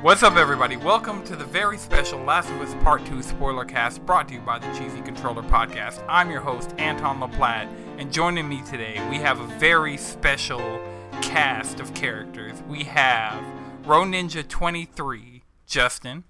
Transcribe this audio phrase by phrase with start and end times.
[0.00, 0.76] What's up, everybody?
[0.76, 4.40] Welcome to the very special Last of Us Part 2 spoiler cast brought to you
[4.40, 6.04] by the Cheesy Controller Podcast.
[6.08, 7.68] I'm your host, Anton LaPlatte,
[7.98, 10.60] and joining me today, we have a very special
[11.20, 12.62] cast of characters.
[12.68, 13.44] We have
[13.84, 16.22] Ro Ninja 23, Justin.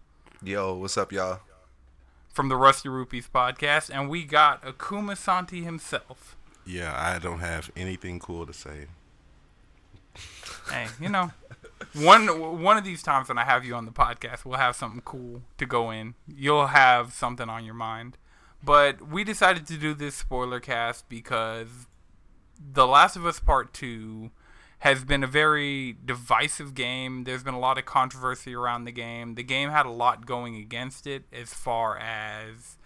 [0.42, 1.40] Yo, what's up, y'all?
[2.32, 6.38] From the Rusty Rupees podcast, and we got Akuma Santi himself.
[6.64, 8.86] Yeah, I don't have anything cool to say.
[10.70, 11.32] Hey, you know,
[11.94, 15.02] one one of these times when I have you on the podcast, we'll have something
[15.04, 16.14] cool to go in.
[16.26, 18.16] You'll have something on your mind.
[18.62, 21.86] But we decided to do this spoiler cast because
[22.58, 24.30] The Last of Us Part 2
[24.80, 27.24] has been a very divisive game.
[27.24, 29.34] There's been a lot of controversy around the game.
[29.34, 32.78] The game had a lot going against it as far as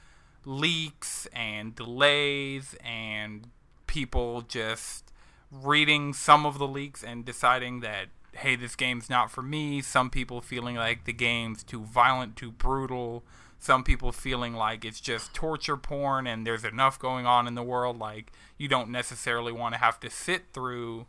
[0.44, 3.48] leaks and delays and
[3.86, 5.12] people just
[5.50, 9.82] reading some of the leaks and deciding that hey this game's not for me.
[9.82, 13.22] Some people feeling like the game's too violent too brutal.
[13.58, 17.62] Some people feeling like it's just torture porn and there's enough going on in the
[17.62, 21.06] world like you don't necessarily want to have to sit through.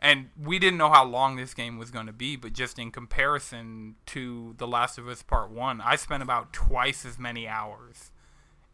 [0.00, 2.90] And we didn't know how long this game was going to be but just in
[2.90, 8.10] comparison to the last of us part 1 i spent about twice as many hours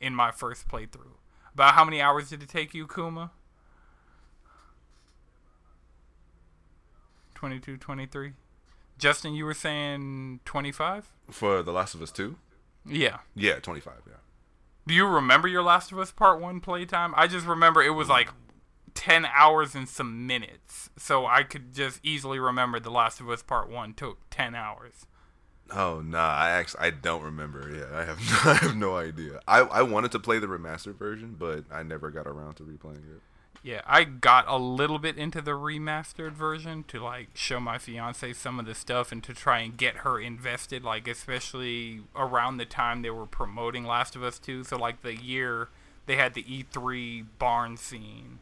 [0.01, 1.19] in my first playthrough.
[1.53, 3.33] About how many hours did it take you kuma
[7.39, 8.33] 22, 23.
[8.99, 11.07] Justin, you were saying 25?
[11.31, 12.37] For The Last of Us 2?
[12.85, 13.19] Yeah.
[13.37, 14.15] Yeah, 25, yeah.
[14.89, 17.15] Do you remember your Last of Us Part 1 playtime?
[17.17, 18.31] I just remember it was like
[18.95, 20.91] 10 hours and some minutes.
[20.99, 25.07] So I could just easily remember The Last of Us Part 1 took 10 hours.
[25.71, 27.71] Oh, nah, I actually I don't remember.
[27.73, 29.39] Yeah, I have no, I have no idea.
[29.47, 33.15] I I wanted to play the remastered version, but I never got around to replaying
[33.15, 33.23] it.
[33.63, 38.33] Yeah, I got a little bit into the remastered version to like show my fiance
[38.35, 42.65] some of the stuff and to try and get her invested, like especially around the
[42.65, 44.65] time they were promoting Last of Us 2.
[44.65, 45.69] So like the year
[46.07, 48.39] they had the E3 barn scene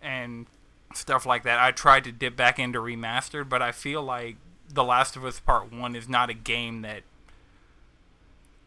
[0.00, 0.46] and
[0.94, 1.60] stuff like that.
[1.60, 4.36] I tried to dip back into remastered, but I feel like
[4.72, 7.02] The Last of Us Part 1 is not a game that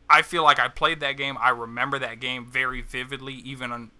[0.09, 1.37] I feel like I played that game.
[1.39, 3.91] I remember that game very vividly, even on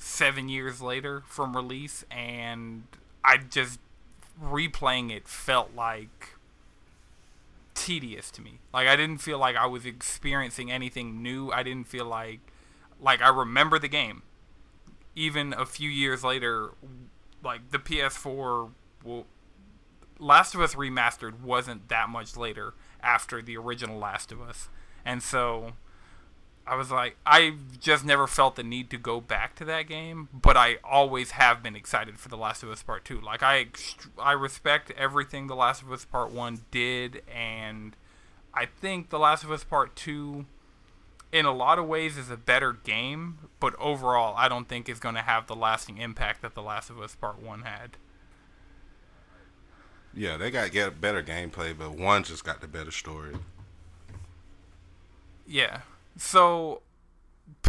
[0.00, 2.84] seven years later from release, and
[3.24, 3.78] I just
[4.42, 6.34] replaying it felt like
[7.74, 8.58] tedious to me.
[8.72, 11.50] Like I didn't feel like I was experiencing anything new.
[11.50, 12.40] I didn't feel like
[13.00, 14.22] like I remember the game.
[15.14, 16.70] Even a few years later,
[17.42, 18.70] like the PS4
[19.04, 19.26] well,
[20.18, 24.68] Last of Us remastered wasn't that much later after the original Last of Us.
[25.04, 25.72] And so
[26.70, 30.28] I was like, I've just never felt the need to go back to that game,
[30.32, 33.20] but I always have been excited for The Last of Us Part 2.
[33.20, 33.66] Like, I,
[34.16, 37.96] I respect everything The Last of Us Part 1 did, and
[38.54, 40.46] I think The Last of Us Part 2,
[41.32, 45.00] in a lot of ways, is a better game, but overall, I don't think is
[45.00, 47.96] going to have the lasting impact that The Last of Us Part 1 had.
[50.14, 53.34] Yeah, they got get better gameplay, but one just got the better story.
[55.48, 55.80] Yeah.
[56.20, 56.82] So,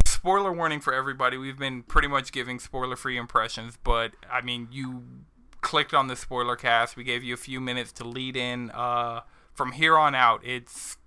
[0.05, 1.37] spoiler warning for everybody.
[1.37, 5.03] We've been pretty much giving spoiler free impressions, but I mean, you
[5.61, 6.97] clicked on the spoiler cast.
[6.97, 8.69] We gave you a few minutes to lead in.
[8.71, 9.21] Uh,
[9.53, 10.97] from here on out, it's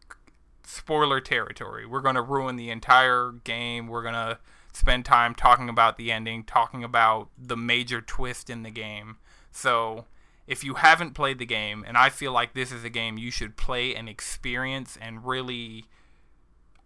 [0.65, 1.85] spoiler territory.
[1.85, 3.89] We're going to ruin the entire game.
[3.89, 4.39] We're going to
[4.73, 9.19] spend time talking about the ending, talking about the major twist in the game.
[9.53, 10.07] So,
[10.47, 13.31] if you haven't played the game, and I feel like this is a game you
[13.31, 15.85] should play and experience and really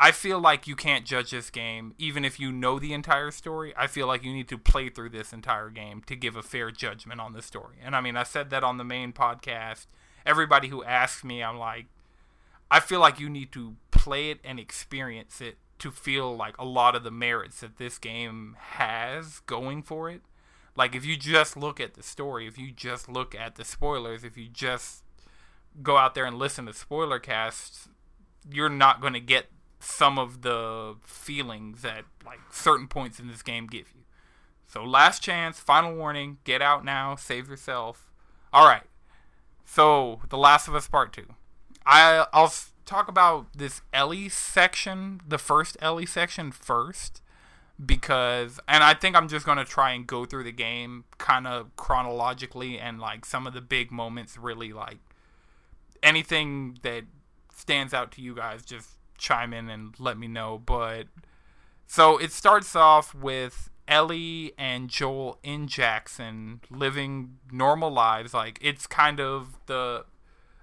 [0.00, 3.74] I feel like you can't judge this game even if you know the entire story.
[3.76, 6.70] I feel like you need to play through this entire game to give a fair
[6.70, 7.76] judgment on the story.
[7.82, 9.86] And I mean, I said that on the main podcast.
[10.24, 11.86] Everybody who asks me, I'm like,
[12.70, 16.64] I feel like you need to play it and experience it to feel like a
[16.64, 20.22] lot of the merits that this game has going for it.
[20.76, 24.22] Like if you just look at the story, if you just look at the spoilers,
[24.22, 25.02] if you just
[25.82, 27.88] go out there and listen to spoiler casts,
[28.48, 29.46] you're not going to get
[29.80, 34.02] some of the feelings that like certain points in this game give you.
[34.66, 38.10] So last chance, final warning, get out now, save yourself.
[38.52, 38.82] All right.
[39.64, 41.26] So, The Last of Us Part 2.
[41.84, 42.52] I I'll
[42.86, 47.22] talk about this Ellie section, the first Ellie section first
[47.84, 51.46] because and I think I'm just going to try and go through the game kind
[51.46, 54.98] of chronologically and like some of the big moments really like
[56.02, 57.04] anything that
[57.54, 60.62] stands out to you guys just chime in and let me know.
[60.64, 61.08] But
[61.86, 68.32] so it starts off with Ellie and Joel in Jackson living normal lives.
[68.32, 70.04] Like it's kind of the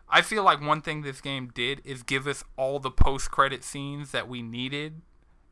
[0.08, 3.64] I feel like one thing this game did is give us all the post credit
[3.64, 5.02] scenes that we needed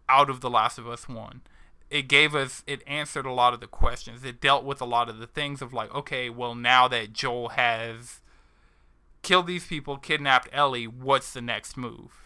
[0.07, 1.41] out of The Last of Us 1.
[1.89, 4.23] It gave us, it answered a lot of the questions.
[4.23, 7.49] It dealt with a lot of the things of like, okay, well, now that Joel
[7.49, 8.21] has
[9.21, 12.22] killed these people, kidnapped Ellie, what's the next move?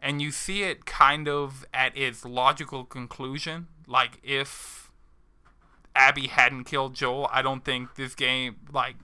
[0.00, 3.66] And you see it kind of at its logical conclusion.
[3.86, 4.92] Like, if
[5.94, 8.96] Abby hadn't killed Joel, I don't think this game, like,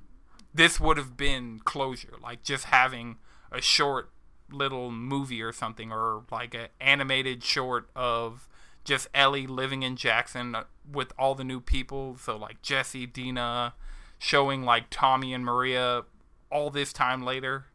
[0.54, 2.14] this would have been closure.
[2.22, 3.16] Like just having
[3.50, 4.10] a short
[4.50, 8.48] little movie or something, or like an animated short of
[8.84, 10.56] just Ellie living in Jackson
[10.90, 12.16] with all the new people.
[12.18, 13.74] So like Jesse, Dina,
[14.18, 16.02] showing like Tommy and Maria
[16.50, 17.66] all this time later.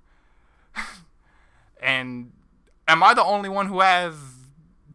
[1.83, 2.31] and
[2.89, 4.15] am I the only one who has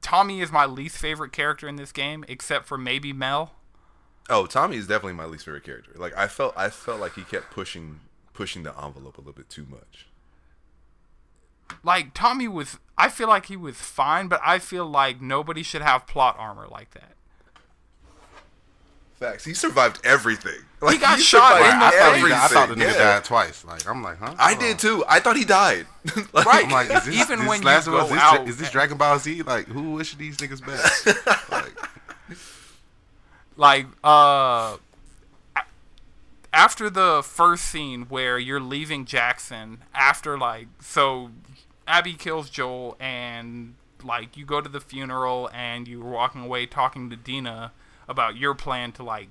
[0.02, 3.52] Tommy is my least favorite character in this game, except for maybe Mel?
[4.28, 5.92] Oh, Tommy is definitely my least favorite character.
[5.94, 8.00] Like I felt, I felt like he kept pushing,
[8.32, 10.08] pushing the envelope a little bit too much.
[11.82, 15.82] Like Tommy was, I feel like he was fine, but I feel like nobody should
[15.82, 17.12] have plot armor like that.
[19.14, 19.44] Facts.
[19.44, 20.60] He survived everything.
[20.84, 23.14] Like, he got he shot in the I thought, he, I thought the nigga yeah.
[23.14, 23.64] died twice.
[23.64, 24.34] Like I'm like, huh?
[24.38, 25.04] I did too.
[25.08, 25.86] I thought he died.
[26.32, 26.64] like, right.
[26.66, 28.98] I'm like, is this, even this when last you go is out, is this Dragon
[28.98, 29.42] Ball Z?
[29.42, 31.50] Like, who wished these niggas best?
[31.50, 31.72] like,
[33.56, 34.76] like uh
[36.52, 41.30] after the first scene where you're leaving Jackson after like so
[41.86, 47.10] Abby kills Joel and like you go to the funeral and you're walking away talking
[47.10, 47.72] to Dina
[48.08, 49.28] about your plan to like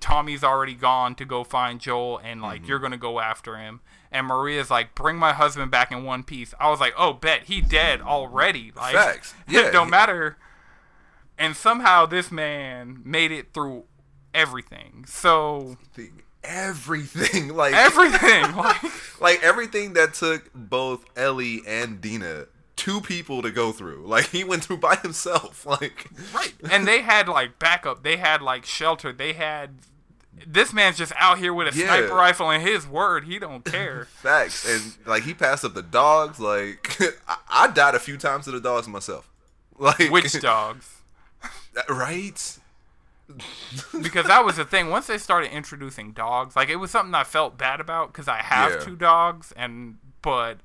[0.00, 2.68] Tommy's already gone to go find Joel and like mm-hmm.
[2.68, 3.80] you're gonna go after him
[4.10, 6.54] and Maria's like bring my husband back in one piece.
[6.60, 8.72] I was like, oh bet he dead already.
[8.74, 9.34] Like Facts.
[9.48, 10.36] Yeah, it don't matter
[11.38, 13.84] and somehow this man made it through
[14.34, 15.04] everything.
[15.06, 15.78] So
[16.42, 22.46] everything, like everything, like like everything that took both Ellie and Dina
[22.78, 24.06] two people to go through.
[24.06, 25.56] Like he went through by himself.
[25.68, 28.02] Like right, and they had like backup.
[28.02, 29.12] They had like shelter.
[29.12, 29.78] They had.
[30.46, 31.86] This man's just out here with a yeah.
[31.86, 34.04] sniper rifle and his word, he don't care.
[34.06, 34.66] Facts.
[34.66, 36.40] And like he passed up the dogs.
[36.40, 36.96] Like
[37.28, 39.28] I, I died a few times to the dogs myself.
[39.78, 41.02] Like which dogs?
[41.42, 42.58] Uh, right?
[44.02, 44.88] because that was the thing.
[44.88, 48.38] Once they started introducing dogs, like it was something I felt bad about because I
[48.38, 48.78] have yeah.
[48.78, 50.58] two dogs, and but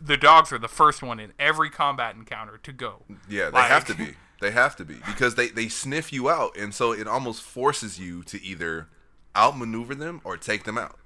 [0.00, 3.02] the dogs are the first one in every combat encounter to go.
[3.28, 4.14] Yeah, they like, have to be.
[4.40, 7.98] They have to be because they they sniff you out, and so it almost forces
[7.98, 8.88] you to either
[9.36, 10.98] outmaneuver them or take them out.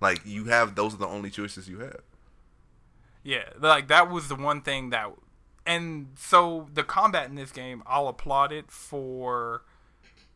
[0.00, 2.00] Like you have those are the only choices you have.
[3.22, 5.12] Yeah, like that was the one thing that
[5.66, 9.62] and so the combat in this game, I'll applaud it for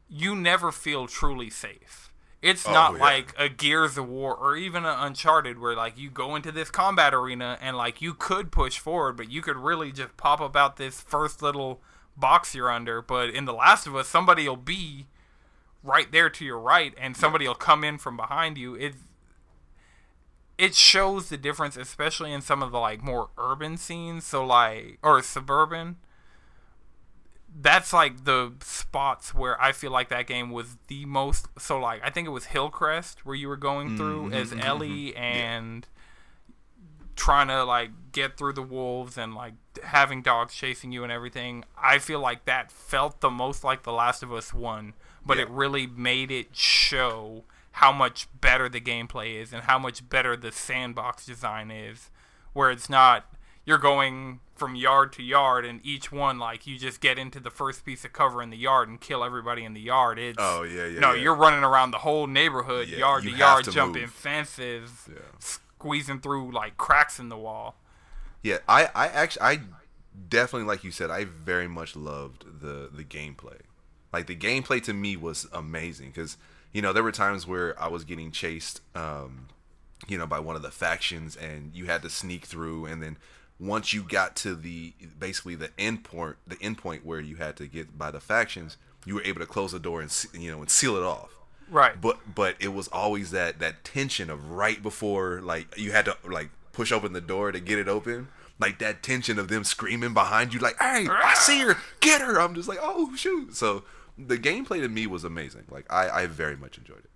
[0.09, 2.13] you never feel truly safe.
[2.45, 3.01] It's oh, not yeah.
[3.01, 6.71] like a Gears of War or even an Uncharted where like you go into this
[6.71, 10.77] combat arena and like you could push forward, but you could really just pop about
[10.77, 11.81] this first little
[12.19, 13.01] box you're under.
[13.01, 15.07] But in The Last of Us, somebody will be
[15.83, 18.75] right there to your right and somebody will come in from behind you.
[18.75, 18.99] It's
[20.59, 24.27] it shows the difference, especially in some of the like more urban scenes.
[24.27, 25.97] So like or suburban.
[27.57, 31.47] That's like the spots where I feel like that game was the most.
[31.59, 34.61] So like I think it was Hillcrest where you were going through mm-hmm, as mm-hmm,
[34.61, 35.19] Ellie mm-hmm.
[35.19, 37.05] and yeah.
[37.17, 41.65] trying to like get through the wolves and like having dogs chasing you and everything.
[41.81, 44.95] I feel like that felt the most like The Last of Us One,
[45.25, 45.45] but yeah.
[45.45, 47.45] it really made it show
[47.79, 52.11] how much better the gameplay is and how much better the sandbox design is
[52.53, 53.34] where it's not
[53.65, 57.51] you're going from yard to yard and each one like you just get into the
[57.51, 60.63] first piece of cover in the yard and kill everybody in the yard it's oh
[60.63, 61.23] yeah yeah no yeah.
[61.23, 64.11] you're running around the whole neighborhood yeah, yard to yard to jumping move.
[64.11, 65.19] fences yeah.
[65.41, 67.77] squeezing through like cracks in the wall
[68.43, 69.61] yeah i i actually i
[70.29, 73.59] definitely like you said i very much loved the the gameplay
[74.13, 76.37] like the gameplay to me was amazing because
[76.75, 79.47] you know, there were times where I was getting chased, um,
[80.09, 83.17] you know, by one of the factions, and you had to sneak through, and then
[83.67, 87.57] once you got to the basically the end point, the end point where you had
[87.57, 90.61] to get by the factions, you were able to close the door and you know
[90.61, 91.31] and seal it off.
[91.71, 92.01] Right.
[92.01, 96.17] But but it was always that that tension of right before like you had to
[96.25, 98.29] like push open the door to get it open.
[98.59, 101.35] Like that tension of them screaming behind you, like, "Hey, I ah.
[101.35, 101.77] see her!
[101.99, 103.83] Get her!" I'm just like, "Oh shoot!" So
[104.17, 105.65] the gameplay to me was amazing.
[105.69, 107.11] Like I, I very much enjoyed it.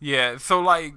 [0.00, 0.94] Yeah, so like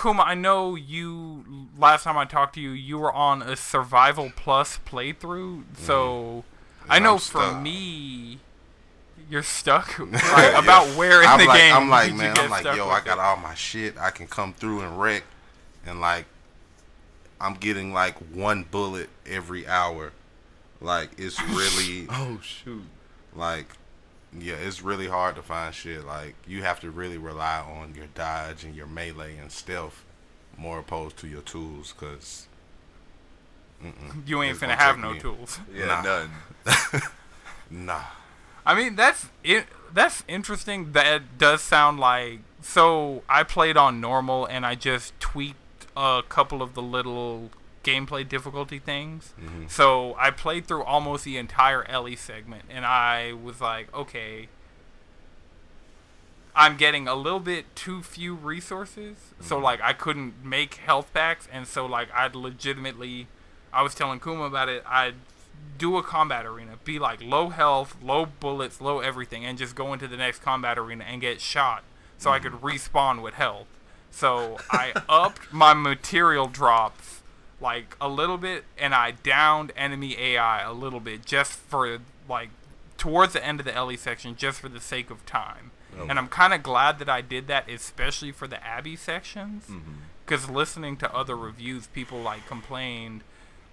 [0.00, 4.32] Kuma, I know you last time I talked to you, you were on a survival
[4.34, 5.64] plus playthrough.
[5.76, 6.44] So
[6.82, 6.86] mm.
[6.88, 8.40] I know for me
[9.28, 11.74] you're stuck like, about where in I'm the like, game.
[11.74, 13.20] I'm like, man, I'm like, yo, I got it?
[13.20, 13.96] all my shit.
[13.98, 15.24] I can come through and wreck,
[15.84, 16.26] and like,
[17.40, 20.12] I'm getting like one bullet every hour.
[20.80, 22.84] Like, it's really Oh shoot.
[23.34, 23.66] like,
[24.38, 26.04] yeah, it's really hard to find shit.
[26.06, 30.04] Like, you have to really rely on your dodge and your melee and stealth,
[30.56, 32.46] more opposed to your tools, cause
[33.82, 35.58] mm-mm, You ain't it's finna gonna have no me- tools.
[35.74, 36.02] Yeah, Nah.
[36.02, 36.30] none.
[37.70, 38.02] Nah.
[38.64, 39.66] I mean, that's it.
[39.92, 40.92] That's interesting.
[40.92, 42.40] That does sound like.
[42.62, 47.50] So I played on normal, and I just tweaked a couple of the little
[47.86, 49.32] gameplay difficulty things.
[49.40, 49.70] Mhm.
[49.70, 54.48] So I played through almost the entire Ellie segment, and I was like, okay,
[56.54, 59.34] I'm getting a little bit too few resources.
[59.40, 63.28] So like I couldn't make health packs, and so like I'd legitimately,
[63.72, 64.82] I was telling Kuma about it.
[64.88, 65.14] I'd
[65.78, 69.92] do a combat arena, be like low health, low bullets, low everything, and just go
[69.92, 71.84] into the next combat arena and get shot,
[72.16, 73.66] so I could respawn with health.
[74.10, 77.22] So I upped my material drops
[77.60, 81.98] like a little bit, and I downed enemy AI a little bit just for
[82.28, 82.50] like
[82.98, 85.70] towards the end of the Ellie section, just for the sake of time.
[85.98, 86.06] Oh.
[86.08, 89.92] And I'm kind of glad that I did that, especially for the Abby sections, mm-hmm.
[90.24, 93.22] because listening to other reviews, people like complained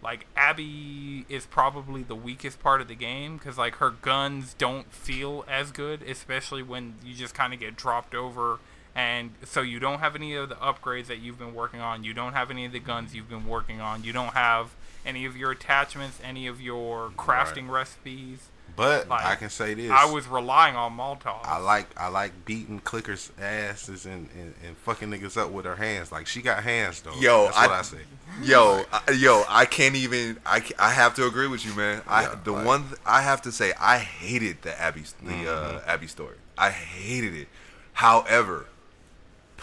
[0.04, 4.92] like Abby is probably the weakest part of the game because like her guns don't
[4.92, 8.60] feel as good, especially when you just kind of get dropped over,
[8.96, 12.04] and so you don't have any of the upgrades that you've been working on.
[12.04, 14.04] You don't have any of the guns you've been working on.
[14.04, 14.72] You don't have
[15.06, 18.50] any of your attachments, any of your crafting recipes.
[18.76, 21.42] But Like, I can say this: I was relying on Molotov.
[21.44, 25.76] I like I like beating clickers asses and, and, and fucking niggas up with her
[25.76, 26.12] hands.
[26.12, 27.14] Like she got hands though.
[27.20, 27.98] Yo, that's what I- I, say.
[28.42, 30.40] Yo, I, yo, I can't even.
[30.44, 32.02] I, I have to agree with you, man.
[32.08, 35.30] I Yeah, the like- one th- I have to say, I hated the Abby the
[35.34, 35.90] uh, Mm-hmm.
[35.90, 36.38] Abby story.
[36.58, 37.48] I hated it.
[37.94, 38.66] However,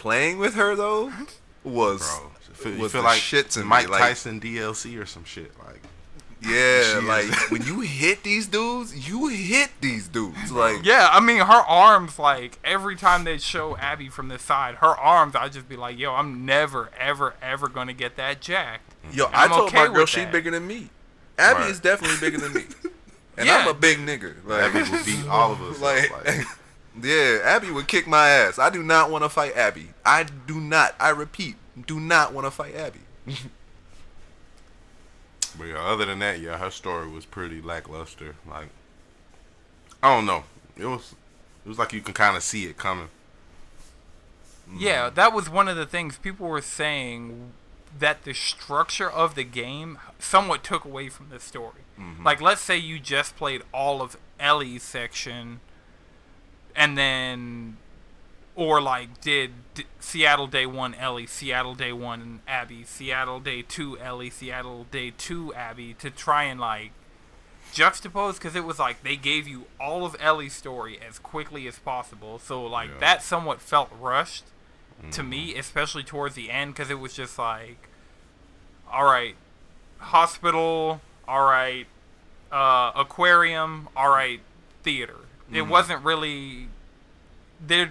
[0.01, 1.13] playing with her though
[1.63, 3.67] was Bro, feel, you was feel the like shit to me.
[3.67, 5.53] Mike Like, Tyson DLC or some shit.
[5.65, 5.83] Like
[6.43, 10.51] Yeah, She like when you hit these dudes, you hit these dudes.
[10.51, 14.77] Like Yeah, I mean, her arms, like, every time they show Abby from the side,
[14.77, 18.41] her arms, I'd just be like, yo, I'm never, ever, ever going to get that
[18.41, 18.89] jacked.
[19.05, 19.19] Mm-hmm.
[19.19, 20.89] Yo, And I I'm told okay my girl with she bigger than me.
[21.39, 21.71] Abby Right.
[21.71, 22.65] is definitely bigger than me.
[23.37, 23.59] And Yeah.
[23.59, 24.35] I'm a big nigga.
[24.45, 25.79] Like, Abby would beat all of us.
[25.89, 26.47] like, Like, like,
[27.01, 28.59] yeah, Abby would kick my ass.
[28.59, 29.91] I do not want to fight Abby.
[30.05, 30.95] I do not.
[30.99, 31.57] I repeat,
[31.87, 33.01] do not want to fight Abby.
[35.59, 38.37] but yeah, other than that, yeah, her story was pretty lackluster.
[38.49, 38.69] Like
[40.03, 40.45] I don't know.
[40.77, 41.15] It was
[41.65, 43.09] it was like you can kind of see it coming.
[44.69, 44.81] Mm.
[44.81, 47.53] Yeah, that was one of the things people were saying
[47.99, 51.83] that the structure of the game somewhat took away from the story.
[51.99, 52.25] Mm-hmm.
[52.25, 55.61] Like, let's say you just played all of Ellie's section,
[56.77, 57.77] and then,
[58.55, 63.99] or like did D- Seattle Day One Ellie, Seattle Day One Abby, Seattle Day Two
[63.99, 66.93] Ellie, Seattle Day Two Abby to try and like
[67.73, 71.79] juxtapose because it was like they gave you all of Ellie's story as quickly as
[71.79, 72.39] possible.
[72.39, 72.99] So like Yeah.
[72.99, 74.45] that somewhat felt rushed
[75.13, 77.89] to me, especially towards the end, because it was just like,
[78.93, 79.35] all right,
[79.99, 81.87] hospital, all right,
[82.53, 84.41] uh, aquarium, all right,
[84.83, 85.17] theater.
[85.51, 85.71] It mm-hmm.
[85.71, 86.69] wasn't really
[87.65, 87.91] there.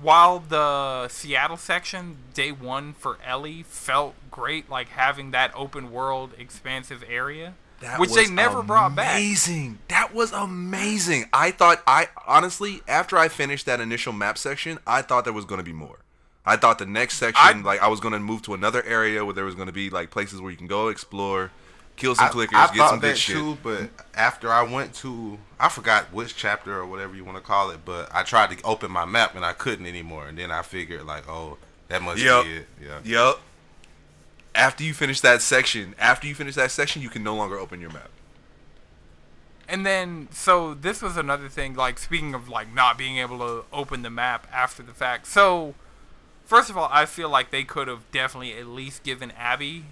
[0.00, 6.32] While the Seattle section, day one for Ellie, felt great, like having that open world,
[6.38, 7.54] expansive area,
[7.98, 9.16] which they never brought back.
[9.16, 9.78] Amazing.
[9.88, 11.26] That was amazing.
[11.32, 15.44] I thought I honestly after I finished that initial map section, I thought there was
[15.44, 15.98] going to be more.
[16.46, 19.24] I thought the next section, I- like I was going to move to another area
[19.24, 21.50] where there was going to be like places where you can go explore,
[22.00, 23.36] kill some I, clickers, I get thought some that good shit.
[23.36, 27.42] too, but after I went to I forgot which chapter or whatever you want to
[27.42, 30.50] call it, but I tried to open my map and I couldn't anymore, and then
[30.50, 32.44] I figured like, oh, that must Yep.
[32.44, 32.66] be it.
[32.82, 33.00] Yeah.
[33.04, 33.40] Yup.
[34.54, 37.80] After you finish that section, after you finish that section, you can no longer open
[37.80, 38.08] your map.
[39.68, 41.74] And then, so this was another thing.
[41.74, 45.26] Like speaking of like not being able to open the map after the fact.
[45.28, 45.74] So,
[46.44, 49.84] first of all, I feel like they could have definitely at least given Abby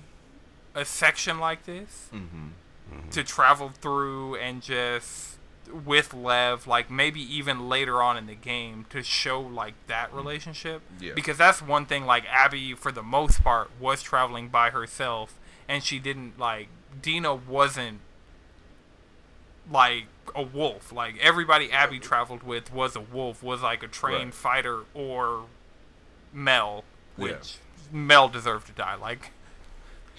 [0.74, 3.08] a section like this Mm-hmm.
[3.10, 5.36] to travel through and just
[5.84, 10.80] with Lev, like maybe even later on in the game to show like that relationship.
[10.98, 11.12] Yeah.
[11.14, 12.06] Because that's one thing.
[12.06, 15.34] Like Abby, for the most part, was traveling by herself,
[15.68, 16.68] and she didn't like
[17.02, 17.98] Dina wasn't
[19.70, 20.92] like a wolf.
[20.92, 24.34] Like everybody Abby traveled with was a wolf, was like a trained Right.
[24.34, 25.44] fighter or
[26.32, 26.84] Mel,
[27.16, 27.24] Yeah.
[27.24, 27.56] which
[27.92, 28.94] Mel deserved to die.
[28.94, 29.32] Like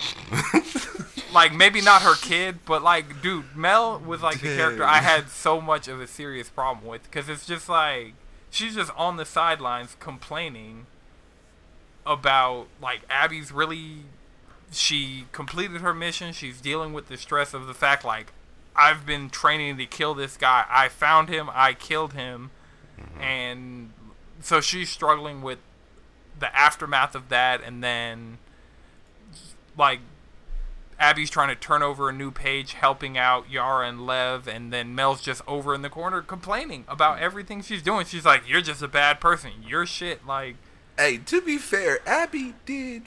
[1.34, 5.30] like maybe not her kid, but like, dude, Mel was like the character I had
[5.30, 8.14] so much of a serious problem with because it's just like
[8.50, 10.86] she's just on the sidelines complaining
[12.06, 14.06] about like Abby's really
[14.72, 16.34] she completed her mission.
[16.34, 18.32] She's dealing with the stress of the fact like
[18.76, 20.66] I've been training to kill this guy.
[20.70, 21.50] I found him.
[21.54, 22.52] I killed him,
[23.00, 23.22] mm-hmm.
[23.22, 23.94] and
[24.42, 25.60] so she's struggling with
[26.40, 28.38] the aftermath of that, and then
[29.80, 30.02] like
[31.00, 34.94] Abby's trying to turn over a new page, helping out Yara and Lev, and then
[34.94, 38.06] Mel's just over in the corner complaining about everything she's doing.
[38.06, 39.52] She's like, "You're just a bad person.
[39.66, 40.58] You're shit." Like,
[41.00, 43.04] Hey, to be fair, Abby did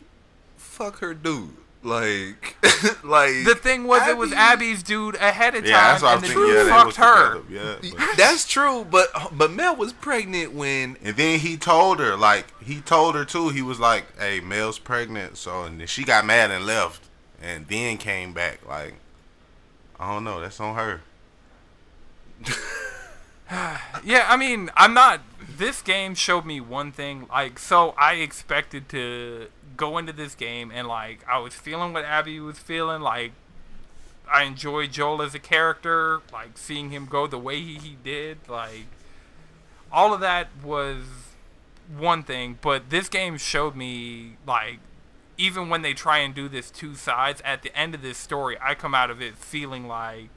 [0.56, 1.58] fuck her dude.
[1.84, 2.56] Like,
[3.04, 6.12] like the thing was, it was Abby's dude ahead of time, Yeah, that's what I
[6.12, 6.54] and was the thinking.
[6.54, 7.34] dude Yeah, fucked her.
[7.40, 7.78] together.
[7.82, 7.90] Yeah.
[7.98, 12.46] but- That's true, but but Mel was pregnant when And then he told her, like,
[12.62, 13.48] he told her too.
[13.48, 17.02] He was like, "Hey, Mel's pregnant," so and then she got mad and left,
[17.42, 18.64] and then came back.
[18.66, 18.94] Like,
[19.98, 20.40] I don't know.
[20.40, 21.00] That's on her.
[24.04, 25.20] Yeah, I mean, I'm not.
[25.58, 27.26] This game showed me one thing.
[27.28, 32.04] Like, so I expected to go into this game and like I was feeling what
[32.04, 33.02] Abby was feeling.
[33.02, 33.32] Like,
[34.32, 36.20] I enjoyed Joel as a character.
[36.32, 38.38] Like seeing him go the way he, he did.
[38.48, 38.86] Like,
[39.90, 41.04] all of that was
[41.96, 42.58] one thing.
[42.60, 44.78] But this game showed me like.
[45.38, 48.56] Even when they try and do this two sides, at the end of this story,
[48.62, 50.28] I come out of it feeling like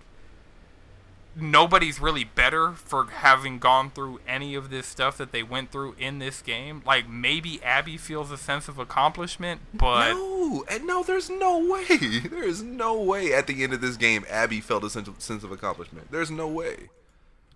[1.35, 5.95] nobody's really better for having gone through any of this stuff that they went through
[5.99, 6.81] in this game.
[6.85, 11.85] Like maybe Abby feels a sense of accomplishment, but no, and no, there's no way.
[12.35, 15.21] There is no way at the end of this game Abby felt a sense of,
[15.21, 16.11] sense of accomplishment.
[16.11, 16.89] There's no way.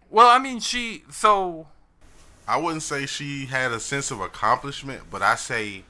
[0.10, 1.68] well, I mean, she so
[2.48, 5.84] I wouldn't say she had a sense of accomplishment, but I say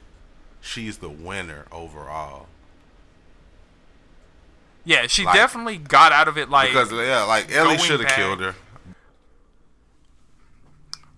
[0.62, 2.48] she's the winner overall.
[4.86, 8.09] Yeah, she Like- definitely got out of it like Because yeah, like Ellie should have
[8.15, 8.55] killed her.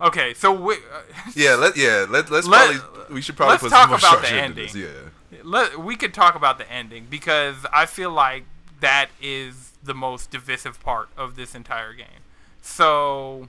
[0.01, 0.33] okay.
[0.33, 0.77] So we, uh,
[1.35, 3.97] Yeah, let yeah let let's Let- probably we should probably let's put talk some more
[3.99, 4.65] about the ending.
[4.65, 4.75] this.
[4.75, 5.39] Yeah.
[5.43, 8.45] let, we could talk about the ending because I feel like
[8.79, 12.23] that is the most divisive part of this entire game.
[12.61, 13.47] So,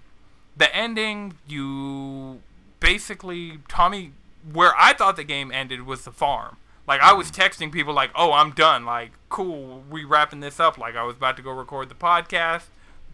[0.57, 2.41] the ending, you
[2.81, 4.13] basically Tommy,
[4.51, 6.57] where I thought the game ended was the farm.
[6.87, 8.85] Like I was texting people like, "Oh, I'm done.
[8.85, 12.65] Like, cool, we wrapping this up." Like I was about to go record the podcast.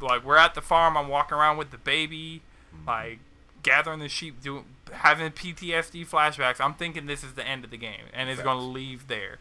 [0.00, 0.96] Like we're at the farm.
[0.96, 2.42] I'm walking around with the baby,
[2.74, 2.88] mm-hmm.
[2.88, 3.18] like
[3.62, 6.60] gathering the sheep, doing having PTSD flashbacks.
[6.60, 9.38] I'm thinking this is the end of the game, and it's going to leave there.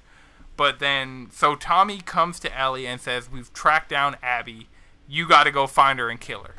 [0.57, 4.67] But then, so Tommy comes to Ellie and says, "We've tracked down Abby.
[5.07, 6.55] You got to go find her and kill her."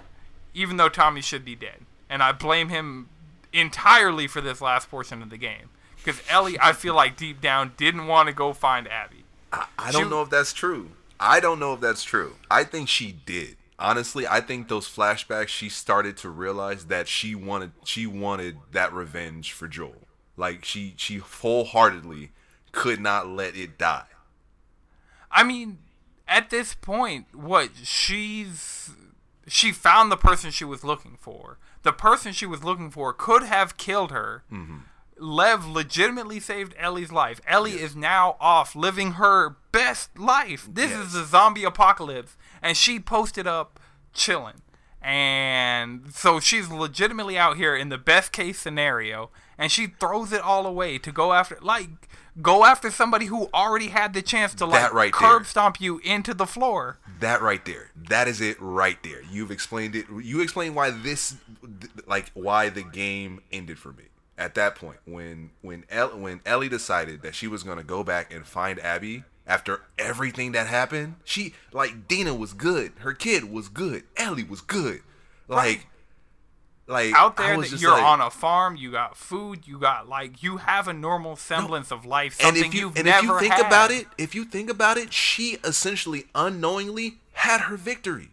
[0.54, 3.10] Even though Tommy should be dead, and I blame him
[3.52, 5.70] entirely for this last portion of the game
[6.08, 9.24] because Ellie, I feel like deep down didn't want to go find Abby.
[9.52, 10.90] I, I don't She- know if that's true.
[11.20, 12.36] I don't know if that's true.
[12.50, 13.56] I think she did.
[13.78, 18.92] Honestly, I think those flashbacks she started to realize that she wanted she wanted that
[18.92, 20.06] revenge for Joel.
[20.36, 22.30] Like she she wholeheartedly
[22.72, 24.06] could not let it die.
[25.30, 25.78] I mean,
[26.26, 28.90] at this point, what she's
[29.46, 31.58] she found the person she was looking for.
[31.82, 34.42] The person she was looking for could have killed her.
[34.52, 34.78] Mm-hmm.
[35.20, 37.40] Lev legitimately saved Ellie's life.
[37.46, 40.68] Ellie is now off living her best life.
[40.70, 41.06] This Yes.
[41.08, 43.80] is the zombie apocalypse, and she posted up
[44.14, 44.62] chilling.
[45.00, 50.40] And so she's legitimately out here in the best case scenario, and she throws it
[50.42, 51.88] all away to go after like
[52.42, 55.48] go after somebody who already had the chance to like That right curb there.
[55.48, 56.98] stomp you into the floor.
[57.20, 57.90] That right there.
[57.96, 59.22] That is it right there.
[59.30, 60.06] You've explained it.
[60.22, 61.36] You explained why this
[62.06, 64.04] like why the game ended for me.
[64.38, 68.02] At that point when when El, when Ellie decided that she was going to go
[68.04, 72.92] back and find Abby after everything that happened, she like Dina was good.
[73.00, 74.04] Her kid was good.
[74.16, 75.00] Ellie was good.
[75.48, 75.88] Like
[76.86, 80.42] like Out there, that you're like- on a farm, you got food, you got like
[80.42, 82.38] you have a normal semblance of life.
[82.38, 83.66] and Something if you and if you think had.
[83.66, 88.28] about it, if you think about it, she essentially unknowingly had her victory.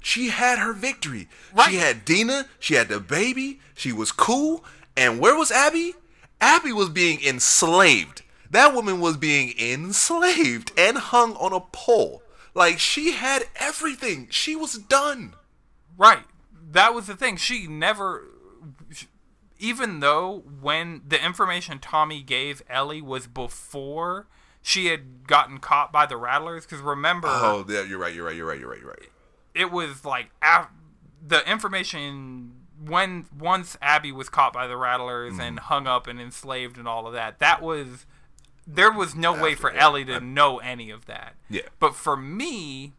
[0.00, 1.28] She had her victory.
[1.54, 1.70] Right.
[1.70, 4.64] She had Dina, she had the baby, she was cool,
[4.96, 5.94] and where was Abby?
[6.40, 8.22] Abby was being enslaved.
[8.50, 12.22] That woman was being enslaved and hung on a pole.
[12.54, 14.28] Like she had everything.
[14.30, 15.34] She was done.
[15.98, 16.24] Right.
[16.72, 17.36] That was the thing.
[17.36, 18.24] She never,
[19.58, 24.26] even though when the information Tommy gave Ellie was before
[24.62, 28.14] she had gotten caught by the rattlers, because remember, Oh, yeah, you're right.
[28.14, 28.34] You're right.
[28.36, 28.58] You're right.
[28.58, 28.80] You're right.
[28.80, 29.08] You're right.
[29.54, 30.70] it was like af-
[31.26, 32.52] the information
[32.84, 35.40] when once Abby was caught by the rattlers Mm-hmm.
[35.42, 37.38] and hung up and enslaved and all of that.
[37.38, 38.06] That was
[38.66, 41.34] there was no way for that, Ellie to I- know any of that.
[41.48, 41.62] Yeah.
[41.78, 42.94] But for me,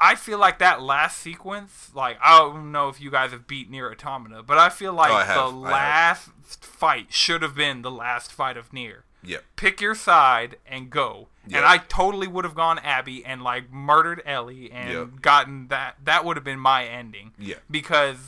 [0.00, 3.70] I feel like that last sequence, like I don't know if you guys have beat
[3.70, 6.30] Nier Automata, but I feel like Oh, I the last
[6.64, 9.04] fight should have been the last fight of Nier.
[9.24, 9.44] Yep.
[9.56, 11.28] Pick your side and go.
[11.46, 11.58] Yeah.
[11.58, 15.22] And I totally would have gone Abby and like murdered Ellie and Yep.
[15.22, 15.96] gotten that.
[16.04, 17.32] That would have been my ending.
[17.38, 17.56] Yeah.
[17.70, 18.18] Because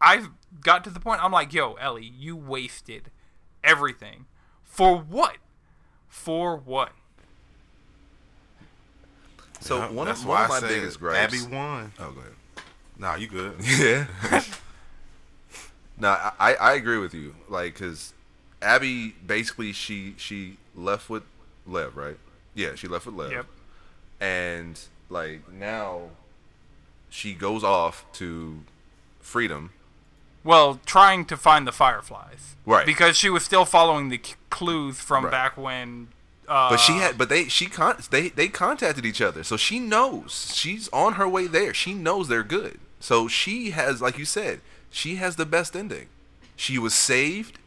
[0.00, 0.28] I've
[0.62, 1.22] got to the point.
[1.24, 3.10] I'm like, yo, Ellie, you wasted
[3.64, 4.26] everything
[4.64, 5.36] for what?
[6.08, 6.92] For what?
[9.60, 11.34] So Yeah, one that's of why one of I my biggest gripes.
[11.34, 11.92] Abby won.
[11.98, 12.32] Oh, go ahead.
[12.98, 13.54] Nah, you good.
[13.60, 14.06] Yeah.
[15.98, 17.34] no, I, I agree with you.
[17.48, 18.12] Like, cause
[18.62, 21.24] Abby basically she she left with
[21.66, 22.16] Lev, right?
[22.54, 23.32] Yeah, she left with Lev.
[23.32, 23.46] Yep.
[24.20, 26.10] And like now,
[27.10, 28.60] she goes off to
[29.20, 29.70] freedom.
[30.44, 32.56] Well, trying to find the fireflies.
[32.66, 32.84] Right.
[32.86, 34.20] Because she was still following the
[34.50, 35.30] clues from Right.
[35.30, 36.08] back when.
[36.48, 39.78] Uh, But she had, but they, she con, they, they contacted each other, so she
[39.78, 41.72] knows she's on her way there.
[41.72, 46.08] She knows they're good, so she has, like you said, she has the best ending.
[46.56, 47.58] She was saved.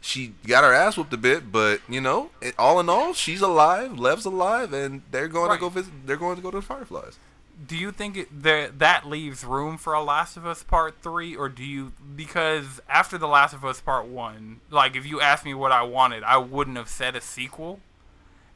[0.00, 3.40] She got her ass whooped a bit, but you know, it, all in all, she's
[3.40, 3.98] alive.
[3.98, 5.56] Lev's alive, and they're going Right.
[5.56, 5.92] to go visit.
[6.06, 7.18] They're going to go to the Fireflies.
[7.66, 11.34] Do you think it, there, that leaves room for a Last of Us Part Three,
[11.34, 11.92] or do you?
[12.14, 15.82] Because after the Last of Us Part One, like if you asked me what I
[15.82, 17.80] wanted, I wouldn't have said a sequel.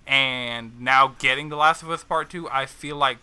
[0.06, 3.18] And now getting the Last of Us Part Two, I feel like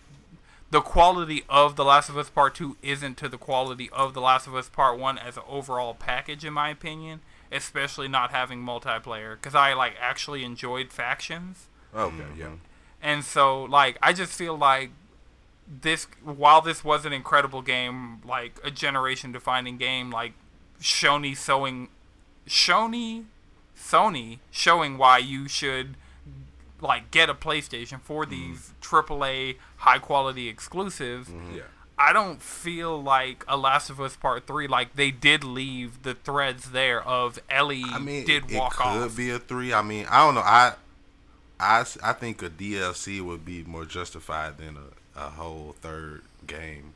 [0.70, 4.22] the quality of the Last of Us Part Two isn't to the quality of the
[4.22, 7.22] Last of Us Part One as an overall package, in my opinion.
[7.50, 11.68] Especially not having multiplayer, because I like actually enjoyed factions.
[11.94, 12.46] Oh, okay, yeah.
[12.48, 12.56] Mm-hmm.
[13.02, 14.90] And so, like, I just feel like
[15.66, 20.34] this, while this was an incredible game, like a generation defining game, like
[20.82, 21.88] Shoney showing,
[22.50, 23.24] Shoney,
[23.80, 25.96] Sony showing why you should,
[26.82, 28.52] like, get a PlayStation for mm-hmm.
[28.52, 31.30] these AAA high quality exclusives.
[31.30, 31.58] Mm-hmm.
[31.58, 31.64] Yeah.
[32.00, 34.68] I don't feel like a Last of Us Part Three.
[34.68, 38.78] Like they did leave the threads there of Ellie I mean, did it, walk it
[38.78, 39.18] could off.
[39.18, 39.74] be a three.
[39.74, 40.42] I mean, I don't know.
[40.42, 40.74] I,
[41.60, 46.94] I, I think a DLC would be more justified than a, a whole third game.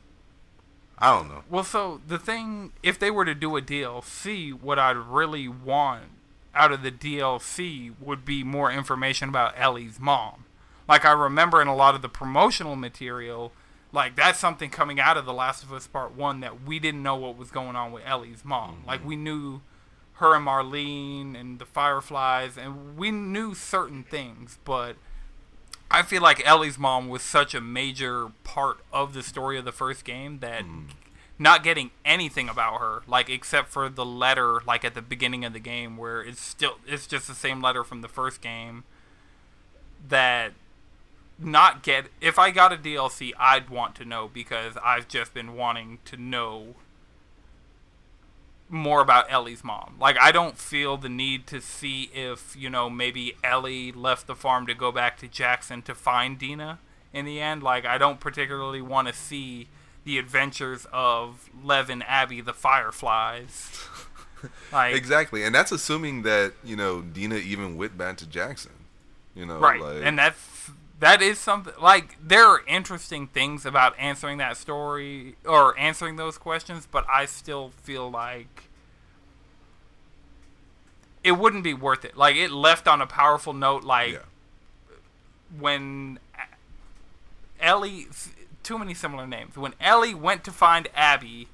[0.98, 1.42] I don't know.
[1.50, 6.04] Well, so the thing, if they were to do a DLC, what I'd really want
[6.54, 10.44] out of the DLC would be more information about Ellie's mom.
[10.88, 13.52] Like I remember in a lot of the promotional material,
[13.92, 17.02] like that's something coming out of The Last of Us Part One that we didn't
[17.02, 18.76] know what was going on with Ellie's mom.
[18.76, 18.88] Mm-hmm.
[18.88, 19.60] Like we knew
[20.14, 24.96] her and Marlene and the Fireflies, and we knew certain things, but
[25.90, 29.72] I feel like Ellie's mom was such a major part of the story of the
[29.72, 30.88] first game that mm.
[31.38, 35.52] Not getting anything about her, like except for the letter, like at the beginning of
[35.52, 38.84] the game, where it's still it's just the same letter from the first game.
[40.08, 40.52] That
[41.38, 45.54] not get if I got a DLC, I'd want to know because I've just been
[45.54, 46.74] wanting to know
[48.68, 49.96] more about Ellie's mom.
[50.00, 54.34] Like I don't feel the need to see if, you know, maybe Ellie left the
[54.34, 56.78] farm to go back to Jackson to find Dina
[57.12, 57.62] in the end.
[57.62, 59.68] Like I don't particularly want to see
[60.04, 63.86] the adventures of Lev and Abby the Fireflies.
[64.72, 68.72] Like Exactly, and that's assuming that you know Dina even went back to Jackson.
[69.36, 69.80] You know, right.
[69.80, 75.36] Like, and that's that is something like there are interesting things about answering that story
[75.44, 78.64] or answering those questions, but I still feel like
[81.24, 82.16] it wouldn't be worth it.
[82.16, 84.18] Like it left on a powerful note like yeah,
[85.58, 86.18] when
[87.60, 88.06] Ellie,
[88.62, 89.56] too many similar names.
[89.56, 91.48] When Ellie went to find Abby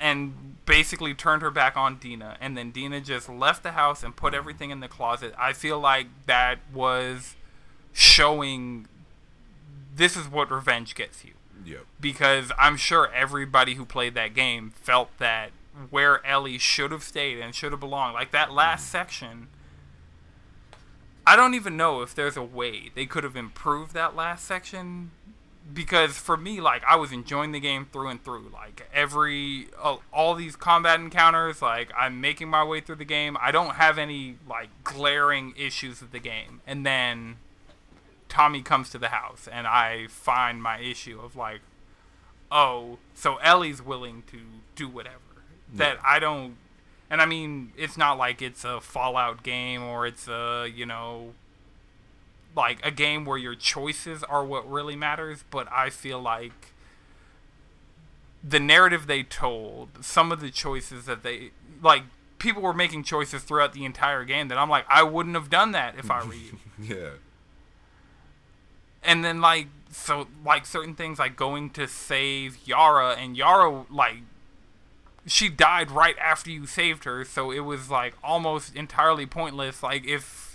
[0.00, 4.14] and basically turned her back on Dina, and then Dina just left the house and
[4.14, 7.36] put everything in the closet, I feel like that was
[7.92, 8.86] showing
[9.94, 11.32] this is what revenge gets you.
[11.64, 15.50] yep, Because I'm sure everybody who played that game felt that
[15.90, 18.92] where Ellie should have stayed and should have belonged, like that last mm-hmm.
[18.92, 19.48] section.
[21.26, 25.10] I don't even know if there's a way they could have improved that last section
[25.72, 28.50] because for me like I was enjoying the game through and through.
[28.52, 33.36] Like every uh, all these combat encounters like I'm making my way through the game.
[33.40, 36.60] I don't have any like glaring issues with the game.
[36.66, 37.36] And then
[38.28, 41.60] Tommy comes to the house and I find my issue of like
[42.50, 44.38] oh so Ellie's willing to
[44.74, 45.16] do whatever
[45.74, 46.56] that I don't
[47.10, 51.32] and I mean it's not like it's a Fallout game or it's a you know
[52.56, 56.72] like a game where your choices are what really matters, but I feel like
[58.42, 61.50] the narrative they told, some of the choices that they
[61.82, 62.02] like
[62.38, 65.72] people were making choices throughout the entire game that I'm like, I wouldn't have done
[65.72, 66.58] that if I were you.
[66.80, 67.10] Yeah.
[69.02, 74.18] and then like so like certain things like going to save Yara and Yara like
[75.26, 79.82] she died right after you saved her, so it was like almost entirely pointless.
[79.82, 80.47] Like if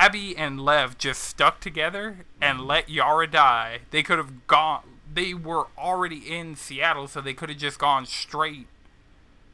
[0.00, 4.82] Abby and Lev just stuck together and let Yara die, they could have gone.
[5.12, 8.66] They were already in Seattle, so they could have just gone straight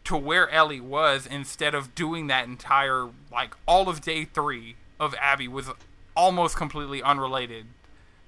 [0.05, 5.15] to where Ellie was instead of doing that entire like all of day three of
[5.21, 5.69] Abby was
[6.17, 7.67] almost completely unrelated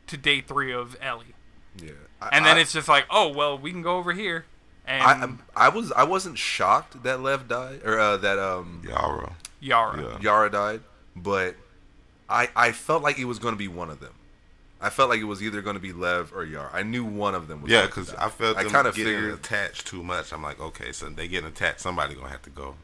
[0.09, 1.35] to day three of Ellie.
[1.81, 1.93] Yeah.
[2.21, 4.45] I, And then I, it's just like, oh well, we can go over here.
[4.87, 8.83] And I, I'm- I was I wasn't shocked that Lev died or uh, that um
[8.85, 9.37] Yara.
[9.61, 10.03] Yara.
[10.03, 10.19] Yeah.
[10.21, 10.81] Yara died,
[11.15, 11.55] but
[12.29, 14.15] I I felt like it was going to be one of them.
[14.81, 16.71] I felt like it was either going to be Lev or Yar.
[16.73, 17.71] I knew one of them was.
[17.71, 18.15] Yeah, gonna because.
[18.15, 19.35] I felt like I kind of figured.
[19.35, 20.33] attached too much.
[20.33, 21.81] I'm like, okay, so they getting attached.
[21.81, 22.77] Somebody gonna have to go.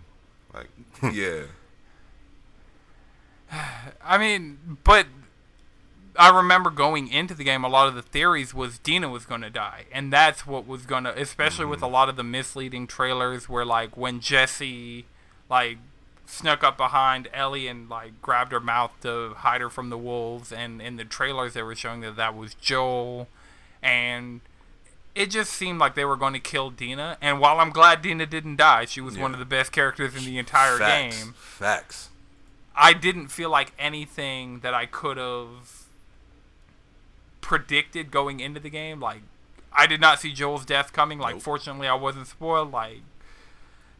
[0.52, 0.68] Like,
[1.14, 1.42] Yeah.
[4.04, 5.06] I mean, but
[6.16, 9.42] I remember going into the game, a lot of the theories was Dina was going
[9.42, 11.86] to die, and that's what was going to, especially with mm-hmm.
[11.86, 15.06] a lot of the misleading trailers, where like when Jesse
[15.50, 15.78] like
[16.26, 20.52] snuck up behind Ellie and like grabbed her mouth to hide her from the wolves,
[20.52, 23.28] and in the trailers they were showing that that was Joel,
[23.82, 24.40] and
[25.14, 27.16] it just seemed like they were going to kill Dina.
[27.20, 30.24] And while I'm glad Dina didn't die, she was one of the best characters in
[30.24, 31.22] the entire Facts.
[31.24, 31.34] game.
[31.36, 32.08] Facts.
[32.74, 35.84] I didn't feel like anything that I could have
[37.40, 38.98] predicted going into the game.
[39.00, 39.20] Like,
[39.72, 41.18] I did not see Joel's death coming.
[41.18, 41.42] Like, Nope.
[41.42, 42.72] fortunately, I wasn't spoiled.
[42.72, 43.02] Like,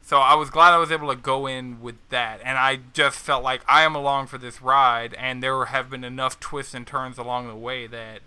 [0.04, 2.40] so I was glad I was able to go in with that.
[2.44, 6.04] And I just felt like I am along for this ride, and there have been
[6.04, 8.20] enough twists and turns along the way that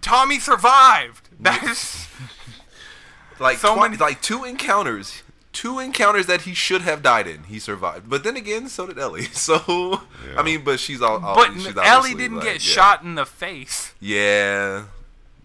[0.00, 1.28] Tommy survived.
[1.40, 2.08] That's
[3.38, 7.44] Like So twi- many- like two encounters, two encounters that he should have died in.
[7.44, 9.24] He survived, but then again, so did Ellie.
[9.32, 10.38] So Yeah.
[10.40, 11.22] I mean, but she's all.
[11.24, 12.58] all but she's Ellie didn't like, get yeah.
[12.72, 13.92] shot in the face.
[14.00, 14.84] Yeah,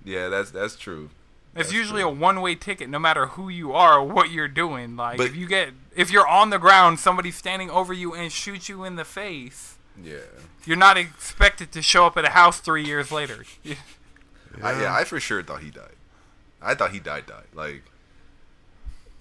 [0.05, 1.10] yeah, that's that's true.
[1.54, 2.10] It's That's usually true.
[2.10, 4.96] a one-way ticket, no matter who you are or what you're doing.
[4.96, 8.32] Like But- if you get, if you're on the ground, somebody's standing over you and
[8.32, 9.78] shoots you in the face.
[10.02, 10.20] Yeah.
[10.66, 13.44] You're not expected to show up at a house three years later.
[14.64, 15.96] I, yeah, I for sure thought he died.
[16.62, 17.26] I thought he died.
[17.26, 17.48] Died.
[17.54, 17.84] Like,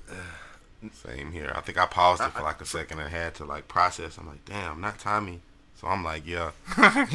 [0.92, 1.52] same here.
[1.54, 4.18] I think I paused it for like a second and had to like process.
[4.18, 5.40] I'm like, damn, not Tommy.
[5.80, 6.50] So I'm like, yeah.
[6.76, 7.08] but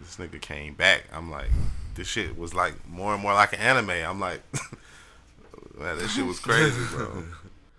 [0.00, 1.04] this nigga came back.
[1.12, 1.50] I'm like,
[1.96, 3.90] this shit was like more and more like an anime.
[3.90, 4.42] I'm like,
[5.78, 7.24] man, this shit was crazy, bro.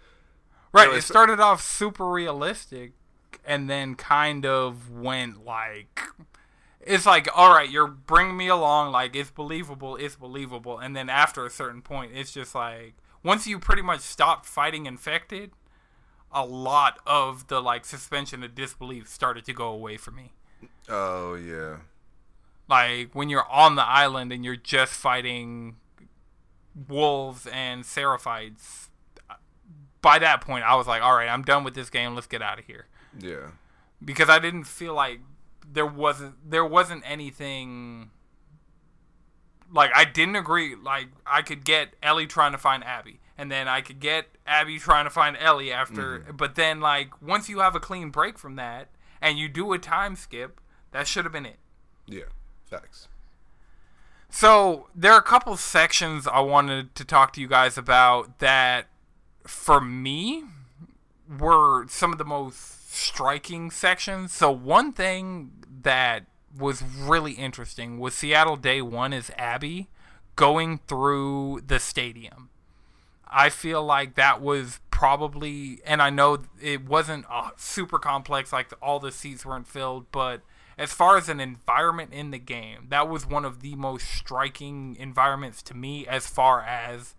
[0.74, 0.90] right.
[0.90, 2.94] know, it started off super realistic,
[3.46, 6.02] and then kind of went like,
[6.82, 8.92] it's like, all right, you're bringing me along.
[8.92, 9.96] Like it's believable.
[9.96, 10.80] It's believable.
[10.80, 14.86] And then after a certain point, it's just like once you pretty much stop fighting
[14.86, 15.52] infected,
[16.32, 20.34] a lot of the like suspension of disbelief started to go away for me.
[20.90, 21.78] oh yeah,
[22.68, 25.76] like when you're on the island and you're just fighting
[26.88, 28.90] wolves and seraphites
[30.02, 32.14] by that point i was like all right i'm done with this game.
[32.14, 32.86] Let's get out of here.
[33.20, 33.52] Yeah,
[34.04, 35.22] because i didn't feel like
[35.70, 38.12] there wasn't there wasn't anything
[39.74, 43.68] like i didn't agree like i could get ellie trying to find abby and then
[43.68, 46.38] i could get abby trying to find ellie after mm-hmm.
[46.38, 48.88] but then like once you have a clean break from that
[49.22, 51.60] and you do a time skip that should have been it.
[52.06, 52.24] Yeah.
[52.70, 53.08] Facts.
[54.30, 58.88] So there are a couple sections I wanted to talk to you guys about that,
[59.46, 60.44] for me,
[61.40, 64.34] were some of the most striking sections.
[64.34, 65.52] So one thing
[65.82, 66.26] that
[66.58, 69.88] was really interesting was Seattle Day One is Abby
[70.36, 72.50] going through the stadium.
[73.28, 77.26] I feel like that was probably, and I know it wasn't
[77.58, 80.42] super complex, like all the seats weren't filled, but
[80.78, 84.96] as far as an environment in the game, that was one of the most striking
[85.00, 86.06] environments to me.
[86.08, 87.16] As far as,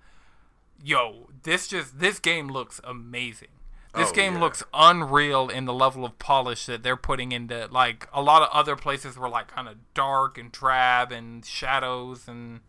[0.82, 3.48] yo, this just this game looks amazing.
[3.94, 4.40] This Oh, game yeah.
[4.40, 7.66] looks unreal in the level of polish that they're putting into.
[7.70, 12.28] Like a lot of other places were like kind of dark and drab and shadows
[12.28, 12.60] and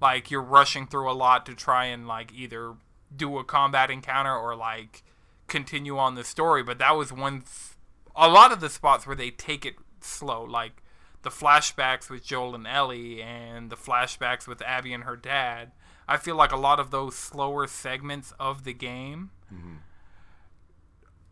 [0.00, 2.74] like you're rushing through a lot to try and like either
[3.14, 5.04] do a combat encounter or like
[5.46, 7.44] continue on the story but that was one
[8.16, 10.82] A lot of the spots where they take it slow like
[11.22, 15.72] the flashbacks with Joel and Ellie and the flashbacks with Abby and her dad
[16.08, 19.30] I feel like a lot of those slower segments of the game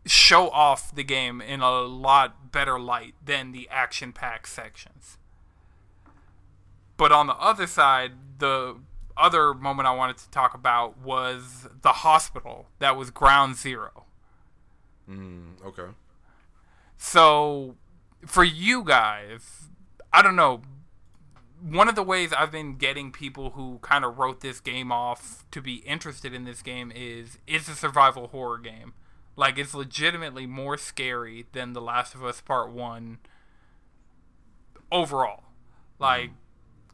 [0.05, 5.17] show off the game in a lot better light than the action packed sections
[7.01, 8.75] but on the other side, the
[9.17, 14.05] other moment I wanted to talk about was the hospital that was ground zero.
[15.09, 15.87] Mm, okay.
[16.99, 17.75] So,
[18.25, 19.69] for you guys,
[20.13, 20.61] I don't know.
[21.61, 25.45] One of the ways I've been getting people who kind of wrote this game off
[25.51, 28.93] to be interested in this game is it's a survival horror game.
[29.35, 33.19] Like it's legitimately more scary than The Last of Us Part 1
[34.91, 35.43] overall.
[35.99, 36.33] Like mm.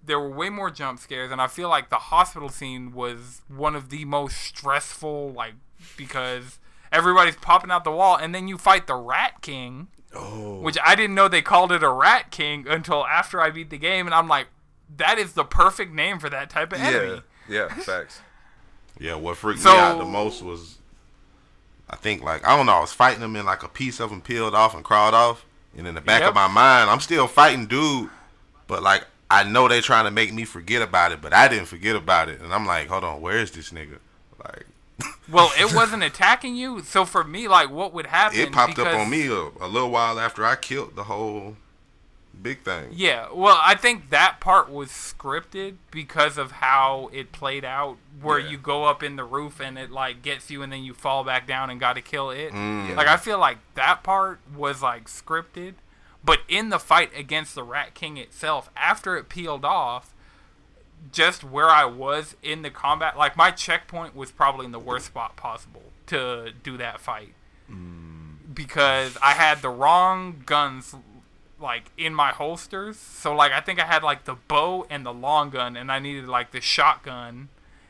[0.05, 3.75] there were way more jump scares and I feel like the hospital scene was one
[3.75, 5.53] of the most stressful like
[5.95, 6.59] because
[6.91, 9.87] everybody's popping out the wall and then you fight the Rat King
[10.17, 10.59] Oh.
[10.61, 13.77] which I didn't know they called it a Rat King until after I beat the
[13.77, 14.47] game, and I'm like,
[14.97, 17.21] that is the perfect name for that type of enemy.
[17.49, 17.67] Yeah.
[17.69, 17.73] Yeah.
[17.83, 18.21] Facts.
[18.99, 20.79] Yeah, what freaked So- me out the most was,
[21.87, 24.11] I think like I don't know, I was fighting him and like a piece of
[24.11, 25.45] him peeled off and crawled off,
[25.77, 26.29] and in the back Yep.
[26.29, 28.09] of my mind, I'm still fighting dude,
[28.65, 31.67] but like I know they trying to make me forget about it, but I didn't
[31.67, 33.99] forget about it, and I'm like, hold on, where is this nigga?
[34.43, 34.65] Like
[35.29, 38.39] Well, it wasn't attacking you, so for me, like, what would happen?
[38.39, 41.57] it popped up because- on me a, a little while after I killed the whole
[42.41, 42.89] big thing.
[42.93, 48.39] Yeah, well, I think that part was scripted because of how it played out, where
[48.39, 48.49] Yeah.
[48.51, 51.23] you go up in the roof and it like gets you, and then you fall
[51.23, 52.51] back down and got to kill it.
[52.53, 52.95] Mm.
[52.95, 55.73] Like I feel like that part was like scripted,
[56.23, 60.13] but in the fight against the Rat King itself, after it peeled off,
[61.11, 65.07] just where I was in the combat, like my checkpoint was probably in the worst
[65.07, 67.33] spot possible to do that fight
[68.53, 70.95] because I had the wrong guns
[71.59, 72.97] like in my holsters.
[72.97, 75.99] So like I think I had like the bow and the long gun and I
[75.99, 77.49] needed like the shotgun.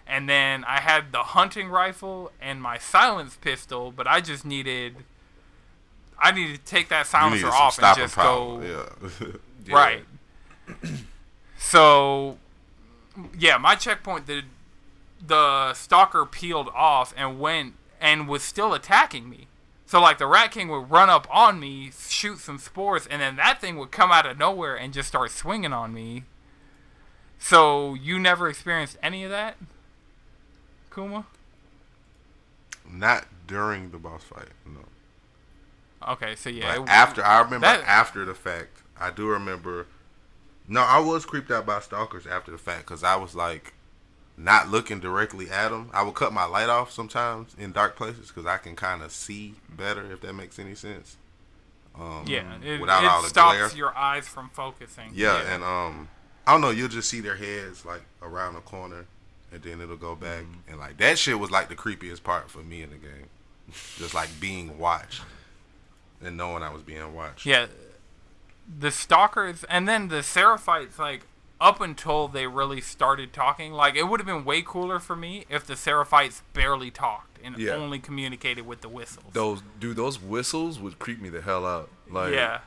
[0.10, 4.96] And then I had the hunting rifle and my silence pistol, but I just needed
[6.20, 8.62] I needed to take that silencer off and just power.
[8.62, 8.89] go
[9.22, 9.30] Yeah.
[9.74, 10.06] Right.
[11.58, 12.38] so,
[13.38, 14.43] yeah, my checkpoint, the
[15.25, 19.47] the stalker peeled off and went and was still attacking me.
[19.88, 23.36] So like the Rat King would run up on me, shoot some spores, and then
[23.38, 26.23] that thing would come out of nowhere and just start swinging on me.
[27.39, 29.58] So you never experienced any of that,
[30.93, 31.25] Kuma?
[32.89, 34.82] Not during the boss fight, no.
[36.13, 39.88] Okay, so yeah, But after I remember that- after the fact, I do remember.
[40.67, 43.73] No, I was creeped out by stalkers after the fact because I was like
[44.38, 45.89] not looking directly at them.
[45.93, 49.12] I would cut my light off sometimes in dark places because I can kind of
[49.12, 51.17] see better if that makes any sense.
[51.99, 53.69] Um, yeah, it, without it all the stops glare.
[53.77, 55.12] your eyes from focusing.
[55.15, 56.10] Yeah, and um,
[56.45, 56.69] I don't know.
[56.69, 59.06] You'll just see their heads like around the corner,
[59.51, 60.69] and then it'll go back, Mm-hmm.
[60.69, 63.30] and like that shit was like the creepiest part for me in the game,
[63.97, 65.21] just like being watched
[66.21, 67.45] and knowing I was being watched.
[67.47, 67.65] Yeah,
[68.67, 71.25] the stalkers, and then the Seraphites, like
[71.60, 75.45] up until they really started talking, like it would have been way cooler for me
[75.49, 77.71] if the Seraphites barely talked and Yeah.
[77.71, 79.25] only communicated with the whistles.
[79.34, 81.89] Those dude, those whistles would creep me the hell out.
[82.10, 82.60] Like yeah,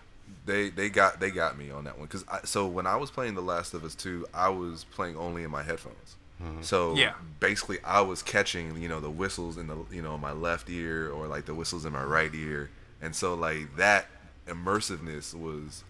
[0.46, 3.10] they they got they got me on that one because I, so when I was
[3.10, 6.16] playing The Last of Us 2, I was playing only in my headphones.
[6.42, 6.62] Mm-hmm.
[6.62, 7.12] So Yeah.
[7.38, 11.10] basically, I was catching you know the whistles in the you know my left ear
[11.10, 14.06] or like the whistles in my right ear, and so like that
[14.48, 15.84] immersiveness was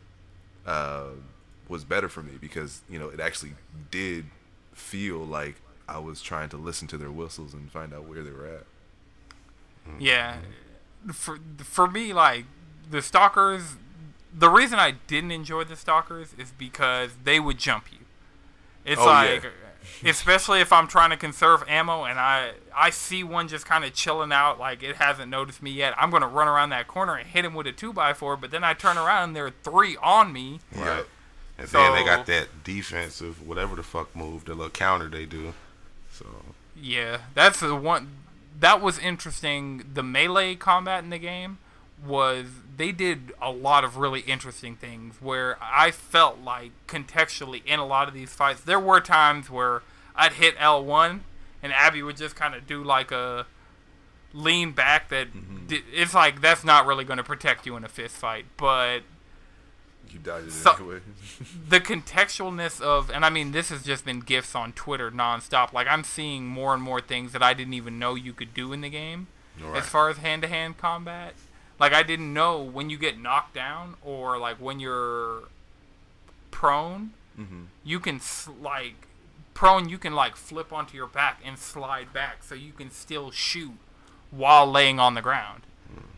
[0.70, 1.06] uh,
[1.68, 3.52] was better for me because you know it actually
[3.90, 4.26] did
[4.72, 5.56] feel like
[5.88, 8.64] I was trying to listen to their whistles and find out where they were at.
[9.98, 10.36] yeah.
[11.12, 12.44] For for me, like
[12.90, 13.76] the stalkers,
[14.36, 17.98] the reason I didn't enjoy the stalkers is because they would jump you.
[18.84, 19.42] It's Oh, like.
[19.44, 19.50] yeah.
[20.04, 23.92] Especially if I'm trying to conserve ammo and I I see one just kind of
[23.92, 27.28] chilling out like it hasn't noticed me yet, I'm gonna run around that corner and
[27.28, 28.36] hit him with a two by four.
[28.36, 30.60] But then I turn around and there are three on me.
[30.74, 31.04] Right.
[31.58, 35.52] And then they got that defensive, whatever the fuck move, the little counter they do.
[36.10, 36.26] So
[36.74, 38.08] Yeah, that's the one.
[38.58, 39.84] That was interesting.
[39.92, 41.58] The melee combat in the game
[42.04, 42.46] was
[42.80, 47.86] they did a lot of really interesting things where I felt like contextually in a
[47.86, 49.82] lot of these fights there were times where
[50.16, 51.20] I'd hit L1
[51.62, 53.46] and Abby would just kind of do like a
[54.32, 55.66] lean back that mm-hmm.
[55.66, 59.00] di- it's like that's not really going to protect you in a fist fight but
[60.10, 61.00] You dodged it So- anyway.
[61.68, 65.74] the contextualness of and I mean this has just been GIFs on Twitter nonstop.
[65.74, 68.72] Like I'm seeing more and more things that I didn't even know you could do
[68.72, 69.26] in the game
[69.62, 69.76] Right.
[69.76, 71.34] as far as hand to hand combat.
[71.80, 75.44] Like I didn't know when you get knocked down or like when you're
[76.50, 77.66] prone, Mhm.
[77.84, 79.06] you can s- like
[79.54, 83.30] prone you can like flip onto your back and slide back so you can still
[83.30, 83.72] shoot
[84.30, 85.62] while laying on the ground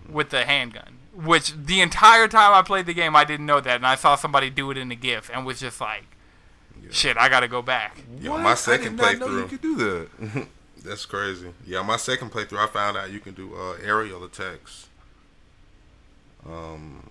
[0.08, 0.98] with the handgun.
[1.14, 4.16] Which the entire time I played the game, I didn't know that, and I saw
[4.16, 6.04] somebody do it in a GIF and was just like,
[6.90, 7.98] Shit, I gotta go back.
[8.20, 8.40] Yo, What?
[8.42, 9.48] my second did not know you playthrough.
[9.50, 10.48] could do that.
[10.84, 11.54] That's crazy.
[11.64, 14.88] Yeah, my second playthrough, I found out you can do uh, aerial attacks.
[16.46, 17.10] Um,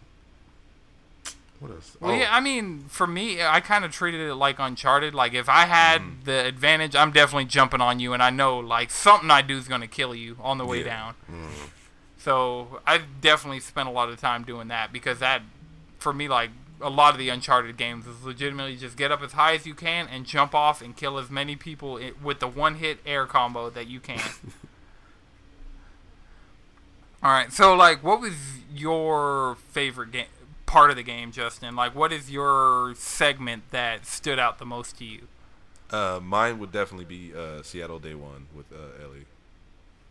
[1.59, 1.95] what else?
[1.99, 5.13] Well, Oh, yeah, I mean, for me, I kind of treated it like Uncharted.
[5.13, 6.23] Like, if I had Mm-hmm.
[6.25, 9.67] the advantage, I'm definitely jumping on you, and I know, like, something I do is
[9.67, 10.85] going to kill you on the way Yeah.
[10.85, 11.13] down.
[11.31, 11.65] Mm-hmm.
[12.17, 15.41] So, I've definitely spent a lot of time doing that because that,
[15.99, 16.49] for me, like,
[16.83, 19.75] a lot of the Uncharted games is legitimately just get up as high as you
[19.75, 23.69] can and jump off and kill as many people with the one hit air combo
[23.69, 24.19] that you can.
[27.23, 28.33] All right, so like, what was
[28.73, 30.25] your favorite game
[30.65, 31.75] part of the game, Justin?
[31.75, 35.27] Like, what is your segment that stood out the most to you?
[35.91, 39.25] Uh, mine would definitely be uh, Seattle Day One with uh, Ellie.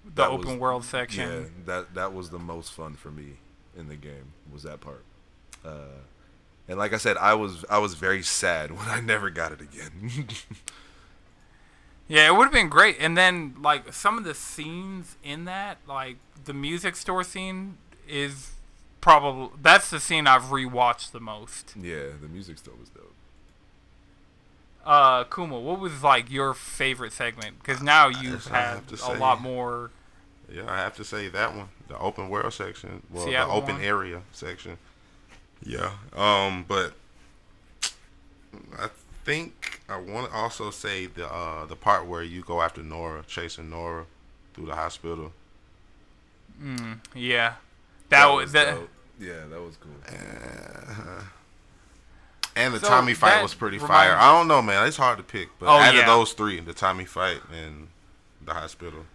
[0.05, 1.29] The That open was- world section.
[1.29, 3.39] Yeah, that that was the most fun for me
[3.77, 4.33] in the game.
[4.53, 5.03] Was that part?
[5.65, 6.03] Uh,
[6.69, 9.61] and like I said, I was I was very sad when I never got it
[9.61, 10.29] again.
[12.11, 12.97] Yeah, it would have been great.
[12.99, 17.77] And then like some of the scenes in that, like the music store scene,
[18.09, 18.51] is
[19.01, 21.75] probably that's the scene I've rewatched the most.
[21.81, 23.15] yeah, the music store was dope.
[24.85, 27.59] Uh, Kuma, what was like your favorite segment?
[27.61, 29.91] Because now you've had a say- lot more.
[30.53, 33.75] Yeah, I have to say that one, the open world section, well, Seattle the open
[33.77, 33.85] one?
[33.85, 34.79] area section.
[35.65, 35.93] Yeah.
[36.17, 36.95] Um, but
[38.77, 38.89] I
[39.25, 43.25] think I want to also say the uh the part where you go after Nora,
[43.27, 44.05] chasing Nora
[44.55, 45.33] through the hospital.
[46.63, 47.55] Mm, yeah,
[48.11, 48.75] that, was that.
[48.75, 48.89] dope.
[49.19, 49.93] Yeah, that was cool.
[52.57, 54.17] And the So Tommy fight was pretty reminds- fire.
[54.17, 54.87] I don't know, man.
[54.87, 56.01] It's hard to pick, but Oh, out yeah.
[56.01, 57.89] of those three, the Tommy fight and
[58.45, 59.07] the hospital.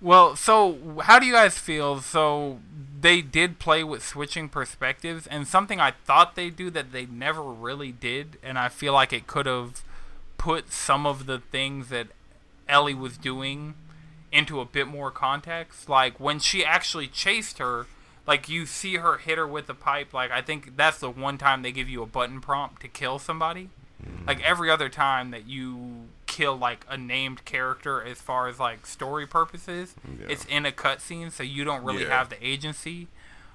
[0.00, 2.00] Well, so how do you guys feel?
[2.00, 2.60] So
[3.00, 7.42] they did play with switching perspectives, and something I thought they do that they never
[7.42, 9.82] really did, and I feel like it could have
[10.38, 12.08] put some of the things that
[12.68, 13.74] Ellie was doing
[14.30, 15.88] into a bit more context.
[15.88, 17.86] Like when she actually chased her,
[18.26, 20.12] like you see her hit her with the pipe.
[20.12, 23.18] Like I think that's the one time they give you a button prompt to kill
[23.18, 23.70] somebody.
[24.26, 28.86] Like every other time that you kill like a named character as far as like
[28.86, 30.26] story purposes, Yeah.
[30.28, 32.18] it's in a cutscene, so you don't really Yeah.
[32.18, 33.06] have the agency.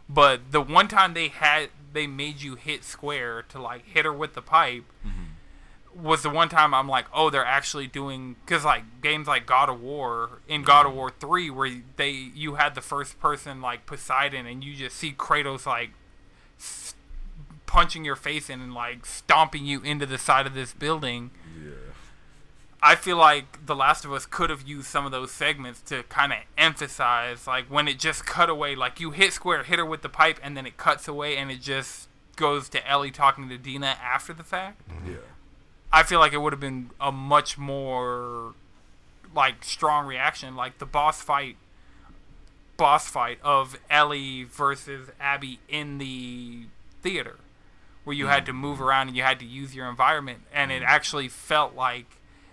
[0.08, 4.14] But the one time they had they made you hit square to like hit her
[4.14, 6.04] with the pipe mm-hmm.
[6.04, 9.68] was the one time I'm like, oh, they're actually doing because like games like God
[9.70, 10.98] of War in God of mm-hmm.
[11.00, 15.12] War three where they you had the first person like Poseidon and you just see
[15.12, 15.92] Kratos like
[16.58, 16.96] s-
[17.66, 21.32] punching your face in and like stomping you into the side of this building.
[21.62, 21.72] Yeah.
[22.82, 26.04] I feel like The Last of Us could have used some of those segments to
[26.04, 29.86] kind of emphasize, like when it just cut away, like you hit square, hit her
[29.86, 32.08] with the pipe, and then it cuts away, and it just
[32.38, 34.88] goes to Ellie talking to Dina after the fact.
[34.90, 35.12] Mm-hmm.
[35.12, 35.18] Yeah.
[35.92, 38.54] I feel like it would have been a much more
[39.36, 41.58] like strong reaction, like the boss fight,
[42.78, 46.68] boss fight of Ellie versus Abby in the
[47.02, 47.38] theater,
[48.06, 48.46] where you had mm-hmm.
[48.46, 50.86] to move around and you had to use your environment, and it mm-hmm.
[50.86, 52.06] actually felt like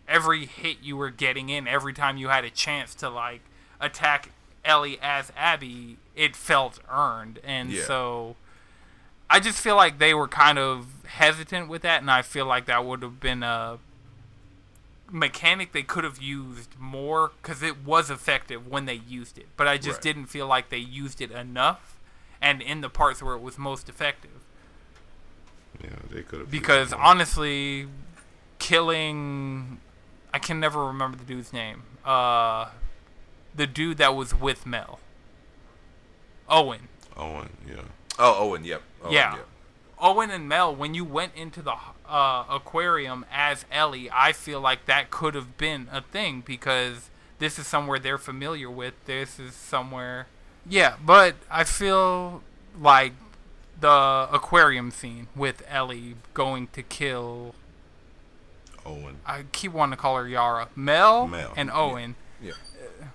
[0.08, 3.40] every hit you were getting in, every time you had a chance to like
[3.80, 4.30] attack
[4.64, 7.84] Ellie as Abby, it felt earned, and Yeah.
[7.84, 8.36] so.
[9.28, 12.66] I just feel like they were kind of hesitant with that, and I feel like
[12.66, 13.78] that would have been a
[15.10, 19.46] mechanic they could have used more because it was effective when they used it.
[19.56, 20.02] But I just Right.
[20.02, 21.96] didn't feel like they used it enough,
[22.40, 24.30] and in the parts where it was most effective.
[25.82, 26.50] Yeah, they could have.
[26.50, 27.88] Because honestly,
[28.60, 29.80] killing,
[30.36, 31.84] I can never remember the dude's name.
[32.04, 32.68] Uh,
[33.54, 35.00] the dude that was with Mel,
[36.46, 36.88] Owen.
[37.16, 37.80] Owen, yeah.
[38.18, 38.62] Oh, Owen.
[38.62, 38.82] Yep.
[39.02, 39.36] Owen, Yeah.
[39.36, 39.46] Yep.
[39.98, 41.76] Owen and Mel, when you went into the
[42.06, 47.08] uh, aquarium as Ellie, I feel like that could have been a thing because
[47.38, 48.92] this is somewhere they're familiar with.
[49.06, 50.26] This is somewhere.
[50.68, 52.42] Yeah, but I feel
[52.78, 53.14] like
[53.80, 57.54] the aquarium scene with Ellie going to kill.
[58.86, 59.16] Owen.
[59.26, 60.68] I keep wanting to call her Yara.
[60.76, 61.70] Mel, Mel, and.
[61.70, 62.52] Owen Yeah.
[62.52, 63.06] Uh,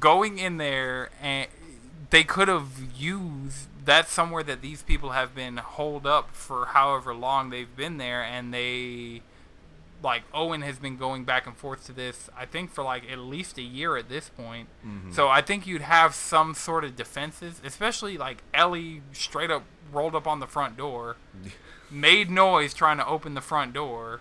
[0.00, 1.46] going in there and
[2.10, 7.14] they could have used that's somewhere that these people have been holed up for however
[7.14, 9.22] long they've been there and they
[10.02, 13.18] like Owen has been going back and forth to this I think for like at
[13.18, 14.68] least a year at this point.
[14.84, 15.12] Mm-hmm.
[15.12, 20.14] So I think you'd have some sort of defenses, especially like Ellie straight up rolled
[20.14, 21.16] up on the front door,
[21.90, 24.20] made noise trying to open the front door,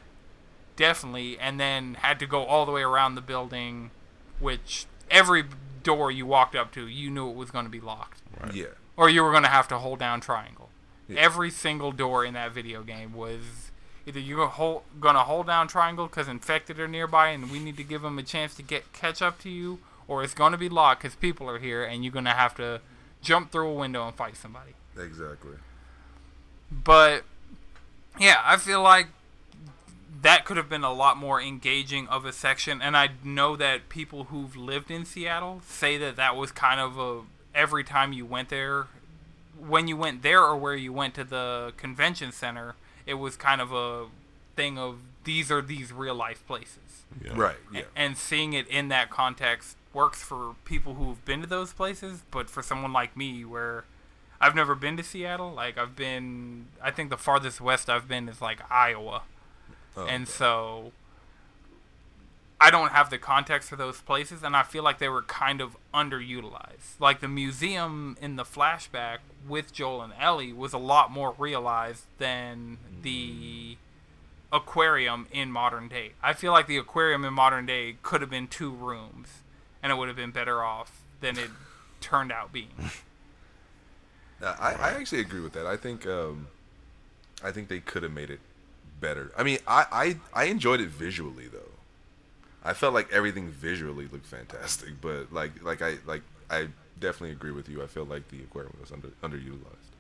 [0.82, 3.92] definitely, and then had to go all the way around the building,
[4.40, 5.44] which every
[5.84, 8.68] door you walked up to, you knew it was going to be locked, Right.
[8.98, 10.70] or you were going to have to hold down triangle.
[11.08, 11.20] Yeah.
[11.22, 13.68] Every single door in that video game was
[14.08, 17.84] Either you're hold, gonna hold down triangle because infected are nearby, and we need to
[17.84, 19.78] give them a chance to get catch up to you,
[20.08, 22.82] or it's gonna be locked because people are here, and you're gonna have to
[23.22, 24.72] jump through a window and fight somebody.
[24.98, 25.58] Exactly.
[26.72, 27.24] But
[28.20, 29.10] yeah, I feel like
[30.22, 33.90] that could have been a lot more engaging of a section, and I know that
[33.90, 37.22] people who've lived in Seattle say that that was kind of a
[37.54, 38.88] every time you went there,
[39.68, 43.62] when you went there or where you went to the convention center, it was kind
[43.62, 44.06] of a
[44.56, 46.78] thing of these are these real life places.
[47.24, 47.34] Yeah.
[47.36, 47.58] Right.
[47.74, 47.84] Yeah.
[47.96, 52.50] And seeing it in that context works for people who've been to those places, but
[52.50, 53.84] for someone like me, where
[54.40, 58.30] I've never been to Seattle, like I've been, I think the farthest west I've been
[58.30, 59.24] is like Iowa,
[59.98, 60.32] Oh, and okay.
[60.32, 60.92] so
[62.62, 65.62] I don't have the context for those places, and I feel like they were kind
[65.62, 67.00] of underutilized.
[67.00, 69.18] Like the museum in the flashback
[69.48, 73.78] with Joel and Ellie was a lot more realized than the
[74.52, 76.12] aquarium in modern day.
[76.22, 79.40] I feel like the aquarium in modern day could have been two rooms,
[79.82, 81.50] and it would have been better off than it
[82.00, 82.92] turned out being.
[84.40, 85.66] Uh, I, I actually agree with that.
[85.66, 86.48] I think um,
[87.44, 88.40] I think they could have made it
[89.02, 89.32] better.
[89.38, 91.60] I mean, I, I I enjoyed it visually though.
[92.64, 96.68] I felt like everything visually looked fantastic, but like like I like I
[97.00, 97.84] definitely agree with you.
[97.84, 99.92] I feel like the aquarium was under underutilized.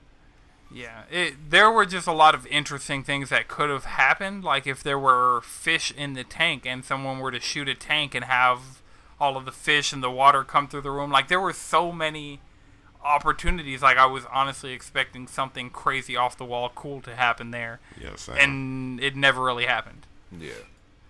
[0.73, 4.45] Yeah, it, there were just a lot of interesting things that could have happened.
[4.45, 8.15] Like if there were fish in the tank and someone were to shoot a tank
[8.15, 8.81] and have
[9.19, 11.11] all of the fish and the water come through the room.
[11.11, 12.39] Like there were so many
[13.03, 13.81] opportunities.
[13.81, 18.15] Like I was honestly expecting something crazy off the wall cool to happen there, Yeah,
[18.15, 18.37] same.
[18.39, 20.05] and it never really happened.
[20.31, 20.51] Yeah.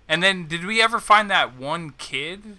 [0.07, 2.57] And then did we ever find that one kid?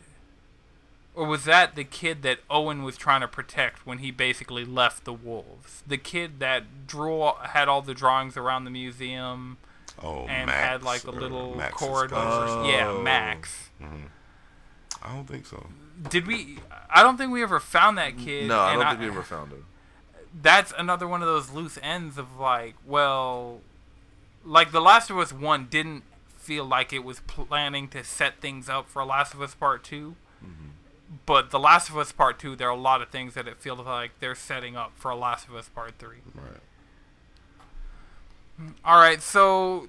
[1.15, 5.05] Or was that the kid that Owen was trying to protect when he basically left
[5.05, 5.83] the wolves?
[5.87, 9.59] The kid that drew had all the drawings around the museum
[10.03, 12.15] oh, and Max, had like a uh, little Max's corridor.
[12.15, 13.03] Yeah, Oh.
[13.03, 13.69] Max.
[13.83, 14.07] Mm-hmm.
[15.03, 15.67] I don't think so.
[16.09, 16.59] Did we?
[16.91, 18.49] I don't think we ever found that kid.
[18.49, 19.65] No, I don't think we ever found him.
[20.41, 23.61] That's another one of those loose ends of like, well,
[24.45, 26.05] like The Last of Us One didn't
[26.39, 30.17] feel like it was planning to set things up for Last of Us Part 2
[30.45, 30.69] mm-hmm.
[31.27, 33.59] But The Last of Us Part Two, there are a lot of things that it
[33.59, 36.19] feels like they're setting up for Last of Us Part Three.
[36.35, 36.63] Right.
[38.85, 39.89] All right, so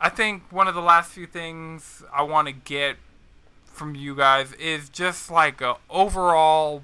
[0.00, 2.96] I think one of the last few things I want to get
[3.74, 6.82] from you guys is just like a overall.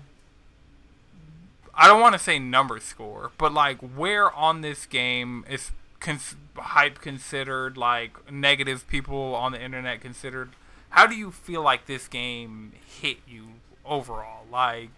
[1.75, 5.71] I don't want to say number score, but like where on this game is
[6.01, 10.51] cons- hype considered, like negative people on the internet considered.
[10.91, 13.45] How do you feel like this game hit you
[13.85, 14.45] overall?
[14.51, 14.91] Like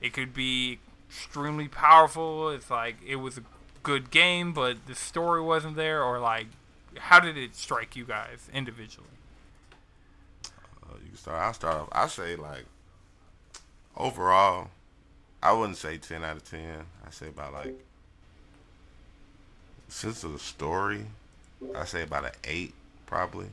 [0.00, 2.50] it could be extremely powerful.
[2.50, 3.42] It's like it was a
[3.82, 6.46] good game, but the story wasn't there, or like
[6.98, 9.08] how did it strike you guys individually?
[11.10, 11.38] You start.
[11.40, 11.88] I'll start off.
[11.92, 12.64] I say like
[13.96, 14.68] overall,
[15.42, 16.84] I wouldn't say ten out of ten.
[17.06, 17.74] I say about like
[19.88, 21.04] since of the story,
[21.74, 22.74] I say about an eight
[23.06, 23.46] probably,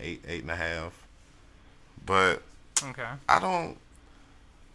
[0.00, 1.06] eight eight and a half.
[2.04, 2.42] But
[2.82, 3.08] Okay.
[3.28, 3.78] I don't.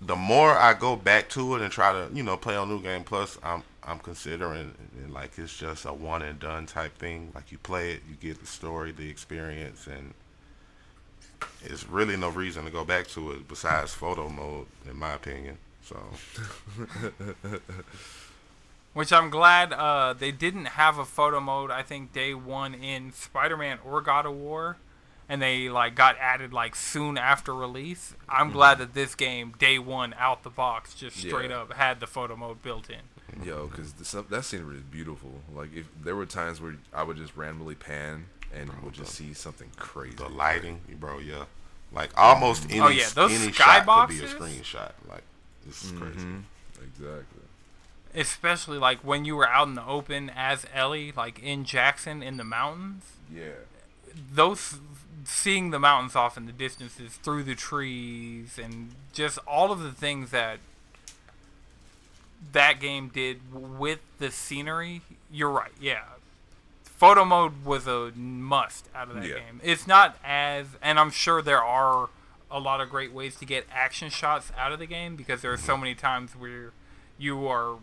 [0.01, 2.81] The more I go back to it and try to, you know, play on New
[2.81, 4.73] Game Plus, I'm I'm considering
[5.03, 7.31] it like it's just a one and done type thing.
[7.35, 10.13] Like you play it, you get the story, the experience, and
[11.63, 15.57] it's really no reason to go back to it besides photo mode, in my opinion.
[15.83, 15.97] So
[18.93, 21.71] Which I'm glad uh, they didn't have a photo mode.
[21.71, 24.75] I think day one in Spider-Man or God of War,
[25.29, 28.15] and they like got added like soon after release.
[28.27, 31.61] I'm glad that this game day one out the box just straight Yeah.
[31.61, 32.99] up had the photo mode built in.
[33.45, 35.39] Yo, because that scenery is beautiful.
[35.55, 39.33] Like, if there were times where I would just randomly pan and would just see
[39.33, 40.15] something crazy.
[40.15, 41.45] the lighting, bro, yeah,
[41.91, 43.55] like almost any Oh, yeah, those any skyboxes?
[43.85, 44.91] shot could be a screenshot.
[45.09, 45.23] Like
[45.65, 46.19] this is crazy.
[46.19, 46.43] Mhm.
[46.83, 47.41] Exactly.
[48.13, 52.37] Especially like when you were out in the open as Ellie, like in Jackson in
[52.37, 53.03] the mountains.
[53.33, 53.51] Yeah.
[54.33, 54.79] those
[55.23, 59.91] seeing the mountains off in the distances through the trees and just all of the
[59.93, 60.57] things that
[62.51, 66.01] that game did with the scenery you're right yeah
[67.01, 69.39] photo mode was a must out of that Yeah.
[69.39, 72.09] game it's not as and i'm sure there are
[72.51, 75.51] a lot of great ways to get action shots out of the game because there
[75.51, 76.73] are so many times where
[77.17, 77.77] you are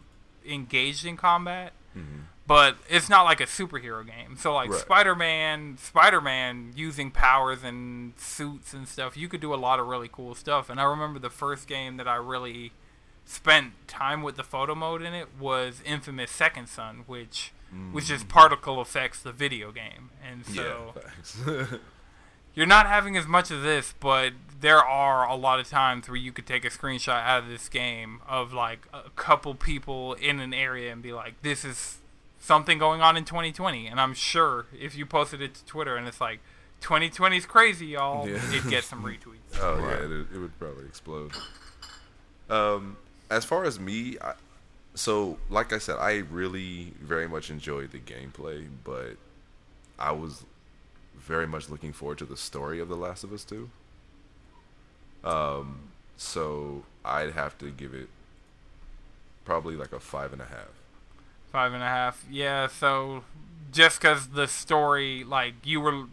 [0.46, 2.20] engaged in combat mm-hmm.
[2.46, 4.36] but it's not like a superhero game.
[4.36, 4.80] So like Right.
[4.80, 10.08] Spider-Man, Spider-Man using powers and suits and stuff, you could do a lot of really
[10.10, 10.70] cool stuff.
[10.70, 12.72] And I remember the first game that I really
[13.24, 17.52] spent time with the photo mode in it was Infamous Second Son, which
[17.92, 20.94] was is particle effects, the video game, and so
[21.46, 21.66] yeah,
[22.54, 26.16] you're not having as much of this, but there are a lot of times where
[26.16, 30.40] you could take a screenshot out of this game of like a couple people in
[30.40, 31.98] an area and be like, "This is
[32.40, 36.08] something going on in 2020," and I'm sure if you posted it to Twitter and
[36.08, 36.40] it's like
[36.80, 38.36] 2020 is crazy, y'all, Yeah.
[38.52, 39.34] it'd get some retweets.
[39.60, 39.98] Oh Right.
[40.00, 41.32] yeah, it, it would probably explode.
[42.48, 42.96] Um,
[43.30, 44.34] as far as me, I,
[44.98, 49.16] so like I said, I really very much enjoyed the gameplay, but
[49.98, 50.44] I was
[51.16, 53.70] very much looking forward to the story of The Last of Us Two.
[55.24, 58.08] Um, so I'd have to give it
[59.44, 60.68] probably like a five and a half.
[61.50, 62.24] Five and a half.
[62.30, 63.24] Yeah, so
[63.72, 66.04] just because the story, like, you were.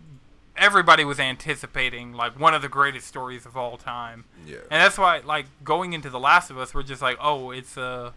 [0.58, 4.24] Everybody was anticipating, like, one of the greatest stories of all time.
[4.48, 4.60] Yeah.
[4.72, 7.76] And that's why, like, going into The Last of Us, we're just like, oh, it's
[7.76, 8.14] a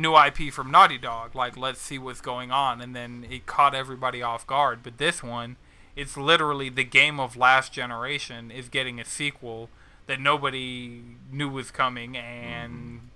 [0.00, 1.34] new IP from Naughty Dog.
[1.34, 2.80] Like, let's see what's going on.
[2.80, 4.80] And then it caught everybody off guard.
[4.82, 5.56] But this one,
[5.96, 9.68] it's literally the game of last generation is getting a sequel
[10.06, 12.16] that nobody knew was coming.
[12.16, 13.10] And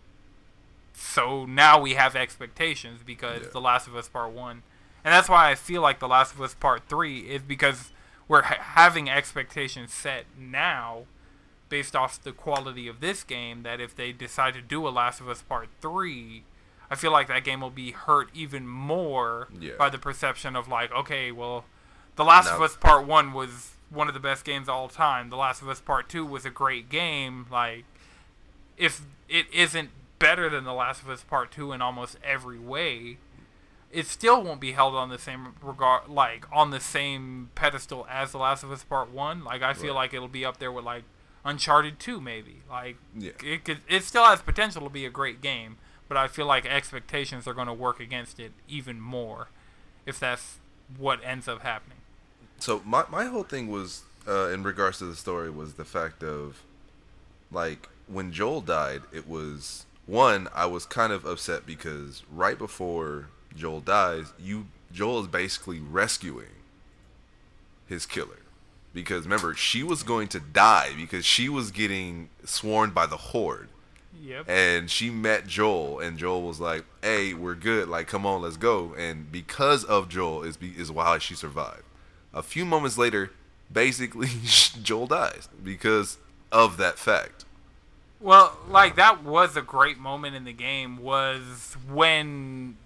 [0.92, 3.48] so now we have expectations because Yeah.
[3.52, 4.62] The Last of Us Part 1.
[5.04, 7.90] And that's why I feel like The Last of Us Part 3 is because
[8.26, 11.04] we're ha- having expectations set now
[11.68, 15.20] based off the quality of this game that if they decide to do a Last
[15.20, 16.44] of Us Part 3,
[16.90, 19.72] I feel like that game will be hurt even more Yeah.
[19.78, 21.64] by the perception of like, okay, well,
[22.16, 25.30] The Last of Us Part 1 was one of the best games of all time.
[25.30, 27.46] The Last of Us Part 2 was a great game.
[27.50, 27.84] Like,
[28.76, 33.18] if it isn't better than The Last of Us Part 2 in almost every way,
[33.90, 38.32] it still won't be held on the same regard, like on the same pedestal as
[38.32, 39.44] The Last of Us Part One.
[39.44, 40.00] Like I feel Right.
[40.02, 41.04] like it'll be up there with like
[41.44, 42.62] Uncharted Two, maybe.
[42.68, 43.32] Like Yeah.
[43.42, 45.76] it could, it still has potential to be a great game,
[46.08, 49.48] but I feel like expectations are going to work against it even more,
[50.06, 50.58] if that's
[50.98, 51.98] what ends up happening.
[52.58, 56.22] so my my whole thing was uh, in regards to the story was the fact
[56.22, 56.62] of
[57.50, 63.28] like when Joel died, it was one I was kind of upset because right before
[63.56, 66.46] Joel dies, you Joel is basically rescuing
[67.86, 68.40] his killer
[68.92, 73.68] because remember she was going to die because she was getting sworn by the horde
[74.22, 74.48] Yep.
[74.48, 77.88] and she met Joel, and Joel was like, "Hey, we're good.
[77.88, 81.82] Like, come on, let's go." And because of Joel is be, is why she survived.
[82.32, 83.30] A few moments later,
[83.72, 84.28] basically,
[84.82, 86.18] Joel dies because
[86.50, 87.44] of that fact.
[88.20, 92.76] Well, like that was a great moment in the game was when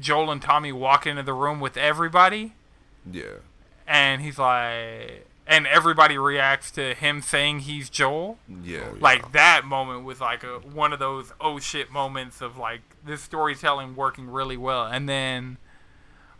[0.00, 2.54] Joel and Tommy walk into the room with everybody
[3.10, 3.38] Yeah,
[3.86, 8.38] and he's like and everybody reacts to him saying he's Joel.
[8.48, 9.00] yeah, Oh, yeah.
[9.00, 13.20] Like that moment was like a one of those oh shit moments of like this
[13.22, 14.86] storytelling working really well.
[14.86, 15.58] And then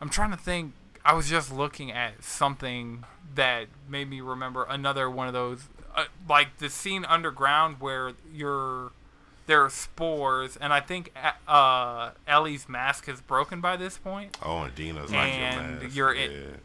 [0.00, 0.72] I'm trying to think
[1.04, 3.04] I was just looking at something
[3.34, 8.92] that made me remember another one of those uh, like the scene underground where you're
[9.46, 11.12] there are spores and I think
[11.48, 14.36] uh Ellie's mask is broken by this point.
[14.44, 15.96] Oh, and Dina's like And your mask.
[15.96, 16.56] you're in- yeah.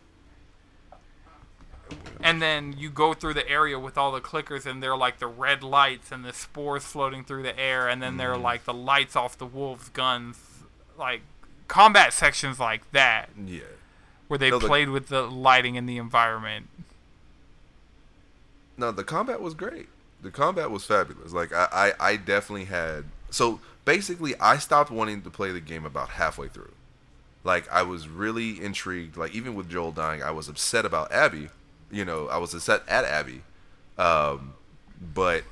[2.22, 5.28] And then you go through the area with all the clickers and they're like the
[5.28, 8.44] red lights and the spores floating through the air and then they're mm-hmm.
[8.44, 10.38] like the lights off the wolves guns
[10.98, 11.22] like
[11.68, 13.62] combat sections like that yeah.
[14.28, 16.68] where they No, the- played with the lighting in the environment
[18.78, 19.88] No, the combat was great.
[20.22, 21.32] The combat was fabulous.
[21.34, 21.68] Like I,
[22.00, 23.06] I, I definitely had.
[23.30, 26.72] So basically, I stopped wanting to play the game about halfway through.
[27.44, 29.18] Like I was really intrigued.
[29.18, 31.50] Like even with Joel dying, I was upset about Abby.
[31.92, 33.42] You know, I was a set at Abby.
[33.98, 34.54] Um,
[35.14, 35.44] but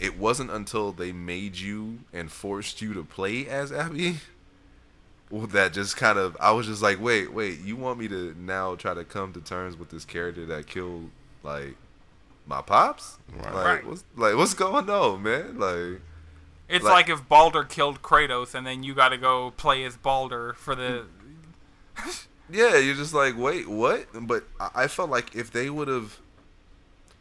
[0.00, 4.16] it wasn't until they made you and forced you to play as Abby
[5.30, 8.74] that just kind of I was just like, wait, wait, you want me to now
[8.74, 11.10] try to come to terms with this character that killed
[11.42, 11.76] like
[12.46, 13.18] my pops?
[13.36, 13.54] Right.
[13.54, 13.86] Like, Right.
[13.86, 15.58] what's like what's going on, man?
[15.58, 16.00] Like
[16.68, 19.96] it's Like- like, if Baldur killed Kratos and then you got to go play as
[19.96, 21.04] Baldur for the
[22.52, 24.08] Yeah, you're just like, wait, what?
[24.12, 24.44] But
[24.74, 26.18] I felt like if they would have,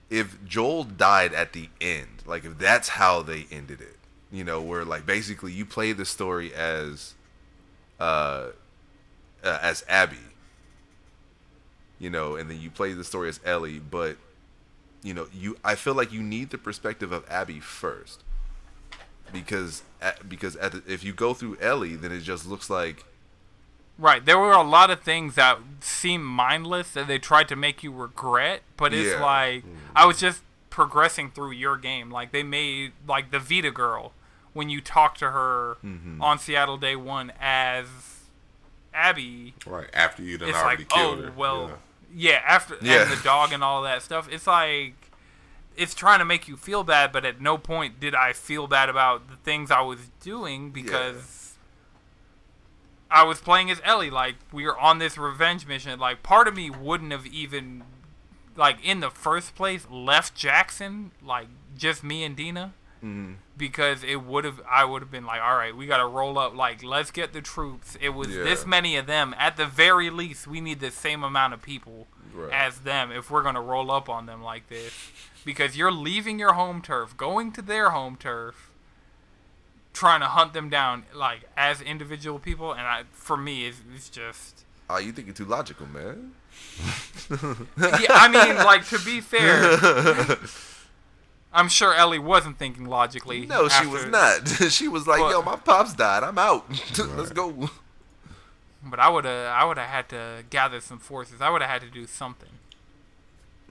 [0.09, 3.95] if Joel died at the end, like if that's how they ended it,
[4.29, 7.13] you know, where like basically you play the story as,
[7.97, 8.47] uh,
[9.41, 10.17] uh as Abby,
[11.97, 14.17] you know, and then you play the story as Ellie, but,
[15.01, 18.21] you know, you I feel like you need the perspective of Abby first,
[19.32, 23.05] because at, because at the, if you go through Ellie, then it just looks like
[23.98, 24.26] Right.
[24.26, 27.92] There were a lot of things that seem mindless that they tried to make you
[27.92, 29.24] regret, but it's Yeah.
[29.24, 29.64] like
[29.96, 32.10] I was just progressing through your game.
[32.10, 34.14] Like they made like the Vita girl
[34.54, 36.22] when you talk to her Mhm.
[36.22, 37.88] on Seattle Day One as
[38.94, 39.54] Abby.
[39.66, 41.32] Right after you done It's already like, killed oh her.
[41.32, 41.80] well,
[42.14, 42.42] yeah.
[42.46, 43.04] After Yeah.
[43.04, 44.94] and the dog and all that stuff, it's like
[45.78, 48.89] it's trying to make you feel bad, but at no point did I feel bad
[48.89, 51.41] about the things I was doing because
[53.12, 54.09] I was playing as Ellie.
[54.09, 55.99] Like we were on this revenge mission.
[55.99, 57.84] Like part of me wouldn't have even
[58.55, 61.12] like in the first place left Jackson.
[61.24, 61.47] Like
[61.78, 63.38] just me and Dina Mhm.
[63.57, 66.38] because it would have I would have been like, all right, we got to roll
[66.38, 66.55] up.
[66.55, 67.97] Like, let's get the troops.
[67.99, 68.43] It was Yeah.
[68.43, 69.34] this many of them.
[69.39, 72.51] At the very least, we need the same amount of people Right.
[72.53, 75.12] as them if we're gonna roll up on them like this.
[75.43, 78.70] Because you're leaving your home turf, going to their home turf,
[79.94, 82.72] trying to hunt them down like as individual people.
[82.72, 84.66] And I, for me, it's, it's just.
[84.89, 86.34] Oh, you think you're too logical, man.
[87.30, 89.78] Yeah, I mean, like to be fair,
[91.54, 93.46] I'm sure Ellie wasn't thinking logically.
[93.46, 94.48] No, she was not.
[94.70, 96.24] she was like, But- "Yo, my pops died.
[96.24, 96.66] I'm out.
[97.16, 97.70] Let's go."
[98.84, 101.39] But I would have, I would have had to gather some forces.
[101.39, 102.50] I would have had to do something.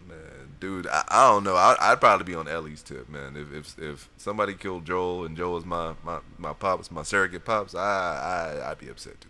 [0.09, 1.57] Man, dude, I, I don't know.
[1.57, 3.37] I, I'd probably be on Ellie's tip, man.
[3.37, 7.45] If if if somebody killed Joel and Joel is my my my pops, my surrogate
[7.45, 9.29] pops, I I I'd be upset too.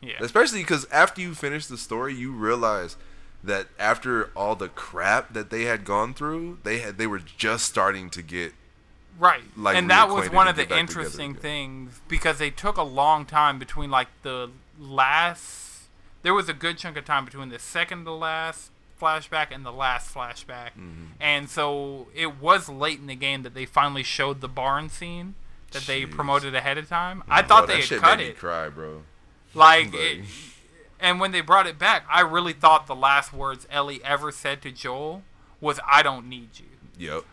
[0.00, 2.96] Yeah, Especially because after you finish the story, you realize
[3.42, 7.66] that after all the crap that they had gone through, they had they were just
[7.66, 8.52] starting to get
[9.18, 9.42] right.
[9.56, 12.76] like, and that was one of the get back together interesting things because they took
[12.76, 15.64] a long time between like the last.
[16.22, 18.70] There was a good chunk of time between the second to last
[19.00, 21.04] flashback and the last flashback, Mm-hmm.
[21.20, 25.34] and so it was late in the game that they finally showed the barn scene
[25.72, 27.22] that they promoted ahead of time.
[27.28, 28.38] I thought Bro, they that had cut made me it.
[28.38, 29.02] cry, bro.
[29.54, 30.24] Like, Like- it,
[30.98, 34.62] and when they brought it back, I really thought the last words Ellie ever said
[34.62, 35.22] to Joel
[35.60, 36.66] was, "I don't need you."
[37.12, 37.24] Yep.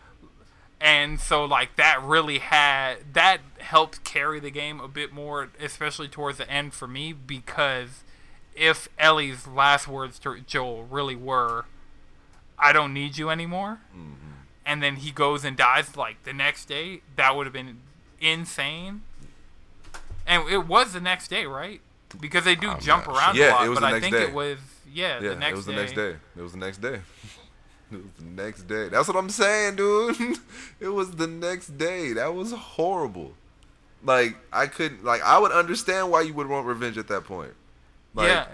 [0.80, 6.08] And so, like, that really had that helped carry the game a bit more, especially
[6.08, 8.03] towards the end for me, because
[8.54, 11.64] if Ellie's last words to Joel really were,
[12.58, 14.14] "I don't need you anymore," mm-hmm.
[14.64, 17.80] and then he goes and dies like the next day, that would have been
[18.20, 19.02] insane.
[20.26, 21.80] And it was the next day, right?
[22.20, 23.44] Because they do I'm jump around sure.
[23.44, 24.22] a Yeah, lot, it was but the I next think day.
[24.24, 24.58] it was
[24.90, 25.78] yeah, Yeah, the next it was the day.
[25.78, 26.16] next day.
[26.36, 27.00] It was the next day.
[27.92, 28.88] It was the next day.
[28.88, 30.16] That's what I'm saying, dude.
[30.80, 32.14] it was the next day.
[32.14, 33.34] That was horrible.
[34.02, 35.04] Like I couldn't.
[35.04, 37.52] Like I would understand why you would want revenge at that point.
[38.14, 38.46] Like, yeah,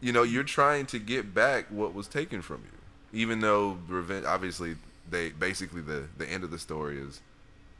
[0.00, 4.26] You know, you're trying to get back what was taken from you, even though revenge.
[4.26, 4.76] Obviously,
[5.10, 7.20] they basically the the end of the story is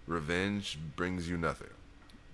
[0.06, 1.68] revenge brings you nothing.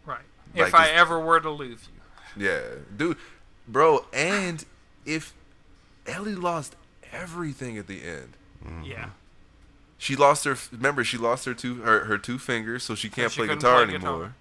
[0.07, 0.21] right.
[0.55, 1.89] like if I ever were to lose
[2.37, 2.61] you, Yeah,
[2.97, 3.19] dude,
[3.67, 4.07] bro.
[4.13, 4.65] And
[5.05, 5.35] if
[6.07, 6.77] Ellie lost
[7.13, 8.35] everything at the end.
[8.65, 8.85] Mm-hmm.
[8.85, 9.11] yeah.
[9.99, 10.57] She lost her.
[10.73, 13.61] Remember, she lost her two her, her two fingers, so she can't she play couldn't
[13.61, 14.35] guitar play anymore.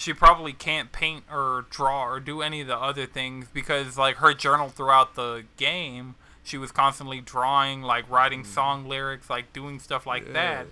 [0.00, 4.16] She probably can't paint or draw or do any of the other things because like
[4.16, 8.52] her journal throughout the game she was constantly drawing like writing mm-hmm.
[8.52, 10.26] song lyrics like doing stuff like.
[10.26, 10.32] Yeah.
[10.32, 10.66] that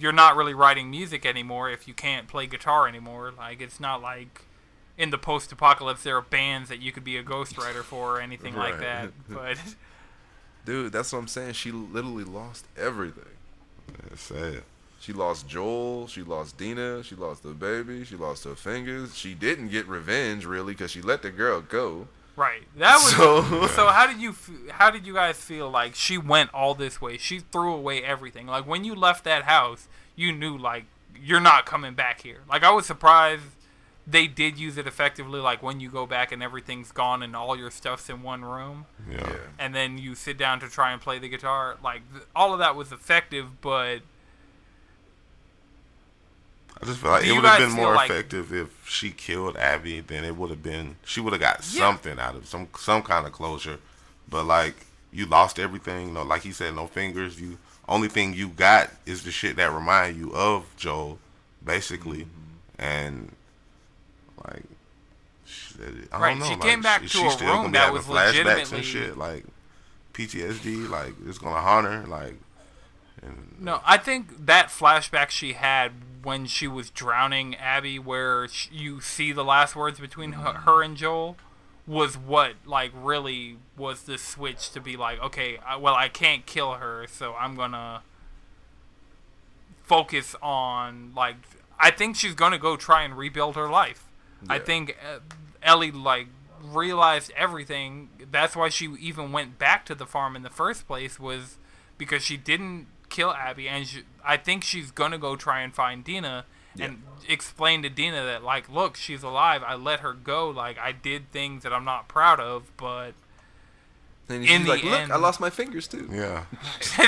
[0.00, 4.00] you're not really writing music anymore if you can't play guitar anymore like it's not
[4.00, 4.42] like
[4.96, 8.54] in the post-apocalypse there are bands that you could be a ghostwriter for or anything
[8.54, 9.58] like that but
[10.68, 11.54] Dude, that's what I'm saying.
[11.54, 13.24] She literally lost everything.
[14.12, 14.64] It's sad.
[15.08, 16.06] She lost Joel.
[16.06, 17.02] She lost Dina.
[17.02, 18.04] She lost the baby.
[18.04, 19.16] She lost her fingers.
[19.16, 22.08] She didn't get revenge really because she let the girl go.
[22.36, 22.64] Right.
[22.76, 23.86] That was So- so.
[23.86, 24.34] how did you
[24.70, 27.16] how did you guys feel like she went all this way?
[27.16, 28.46] She threw away everything.
[28.46, 30.84] Like when you left that house, you knew like
[31.18, 32.40] you're not coming back here.
[32.46, 33.44] Like I was surprised
[34.06, 35.40] they did use it effectively.
[35.40, 38.84] Like when you go back and everything's gone and all your stuff's in one room,
[39.10, 39.16] Yeah.
[39.26, 39.36] Yeah.
[39.58, 41.78] and then you sit down to try and play the guitar.
[41.82, 44.00] Like th- all of that was effective, but
[46.80, 49.56] I just feel like Do it would have been more like- effective if she killed
[49.56, 50.00] Abby.
[50.00, 51.80] Then it would have been she would have got Yeah.
[51.80, 53.78] something out of some some kind of closure.
[54.28, 54.74] But like
[55.12, 56.08] you lost everything.
[56.08, 57.40] You No, like he said, no fingers.
[57.40, 57.58] You
[57.88, 61.18] only thing you got is the shit that remind you of Joel,
[61.64, 62.82] basically, Mm-hmm.
[62.82, 63.32] and
[64.46, 64.62] like.
[65.46, 65.74] she-
[66.12, 66.44] I Right, don't know.
[66.46, 69.44] she like, came back to a still room that was flashbacks legitimately- and shit like
[70.12, 70.88] PTSD.
[70.88, 72.04] Like it's gonna haunt her.
[72.06, 72.34] Like
[73.22, 75.92] and No, I think that flashback she had
[76.22, 80.82] when she was drowning Abby, where sh- you see the last words between her, her
[80.82, 81.36] and Joel,
[81.86, 86.44] was what like really was the switch to be like, okay, I, well, I can't
[86.44, 88.02] kill her, so I'm gonna
[89.82, 91.36] focus on like,
[91.78, 94.04] I think she's gonna go try and rebuild her life.
[94.48, 95.18] I think uh,
[95.62, 96.28] Ellie like
[96.62, 98.10] realized everything.
[98.30, 101.56] That's why she even went back to the farm in the first place was
[101.96, 106.02] because she didn't kill Abby, and she, I think she's gonna go try and find
[106.04, 106.44] Dina.
[106.80, 109.62] and explain to Dina that like, look, she's alive.
[109.64, 110.48] I let her go.
[110.50, 113.12] Like I did things that I'm not proud of, but
[114.28, 116.08] And In she's the like, look, end- I lost my fingers too.
[116.12, 116.44] Yeah.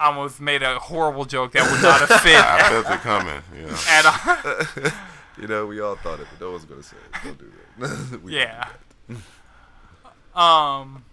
[0.00, 3.42] I almost made a horrible joke that would not have fit I felt it coming.
[3.56, 3.78] Yeah.
[3.88, 4.90] at all.
[5.40, 7.20] You know, we all thought it, but no one's gonna say it.
[7.24, 8.20] Don't do that.
[8.24, 8.68] We don't Yeah.
[9.08, 9.16] do
[10.40, 11.04] Um,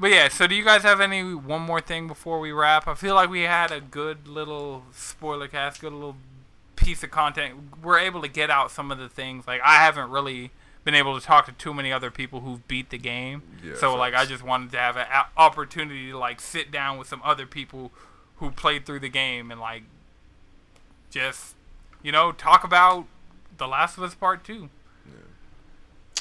[0.00, 0.28] but yeah.
[0.28, 2.88] So do you guys have any one more thing before we wrap?
[2.88, 6.16] I feel like we had a good little spoiler cast, good little
[6.76, 7.54] piece of content.
[7.82, 9.46] We're able to get out some of the things.
[9.46, 10.50] Like I haven't really
[10.82, 13.42] been able to talk to too many other people who've beat the game.
[13.62, 17.06] Yeah, so like I just wanted to have an opportunity to like sit down with
[17.06, 17.92] some other people
[18.36, 19.82] who played through the game and like
[21.10, 21.54] just
[22.02, 23.04] you know talk about
[23.58, 24.70] the Last of Us Part Two.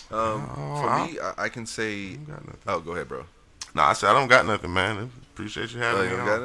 [0.10, 0.16] that.
[0.18, 2.18] Um, Oh, for I- me, I, I can say.
[2.68, 3.26] Oh, go ahead, bro.
[3.76, 5.12] No, I said I don't got nothing, man.
[5.34, 6.16] Appreciate you Oh, having you me.
[6.18, 6.40] don't on.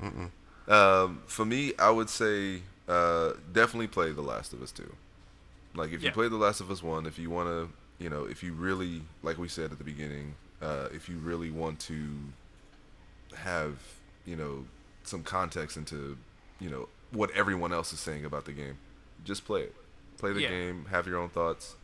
[0.00, 0.32] got nothing?
[0.68, 4.90] Um, for me, I would say uh, definitely play The Last of Us 2.
[5.74, 7.68] Like, if you play The Last of Us 1, if you want to,
[8.02, 11.50] you know, if you really, like we said at the beginning, uh, if you really
[11.50, 11.96] want to
[13.36, 13.76] have,
[14.26, 14.64] you know,
[15.04, 16.16] some context into,
[16.60, 18.76] you know, what everyone else is saying about the game,
[19.24, 19.74] just play it.
[20.18, 20.48] Play the Yeah.
[20.48, 21.76] game, have your own thoughts,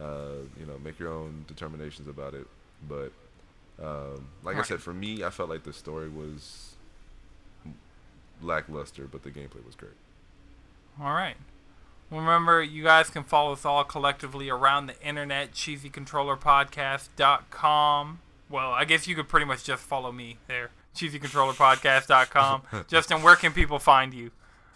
[0.00, 2.46] uh, you know, make your own determinations about it.
[2.86, 3.12] But,
[3.82, 6.74] um, like I said, for me, I felt like the story was
[8.40, 9.92] lackluster, but the gameplay was great.
[11.00, 11.36] All right.
[12.10, 18.20] Remember, you guys can follow us all collectively around the internet, cheesycontrollerpodcast.com.
[18.48, 22.62] Well, I guess you could pretty much just follow me there, cheesycontrollerpodcast.com.
[22.88, 24.30] Justin, where can people find you?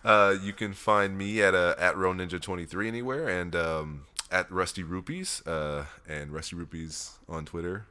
[0.04, 4.06] Uh, you can find me at uh, at Row Ninja twenty three anywhere, and um,
[4.30, 7.86] at Rusty Rupees, uh, and Rusty Rupees on Twitter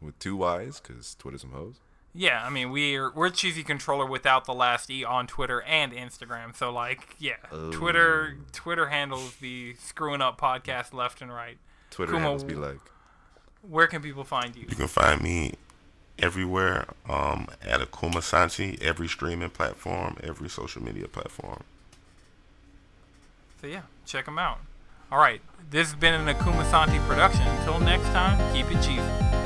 [0.00, 1.76] with two Y's because Twitter's some hoes.
[2.14, 6.56] Yeah, I mean we're we're cheesy controller without the last e on Twitter and Instagram.
[6.56, 7.36] So like, yeah,
[7.70, 11.58] Twitter Twitter handles the screwing up podcast left and right.
[11.90, 12.80] Twitter Kuma, handles be like.
[13.62, 14.66] Where can people find you?
[14.68, 15.54] You can find me
[16.18, 21.62] everywhere um, at Akuma Santi, every streaming platform, every social media platform.
[23.60, 24.58] So yeah, check them out.
[25.10, 25.40] All right,
[25.70, 27.46] this has been an Akuma Santi production.
[27.46, 29.37] Until next time, keep it cheesy.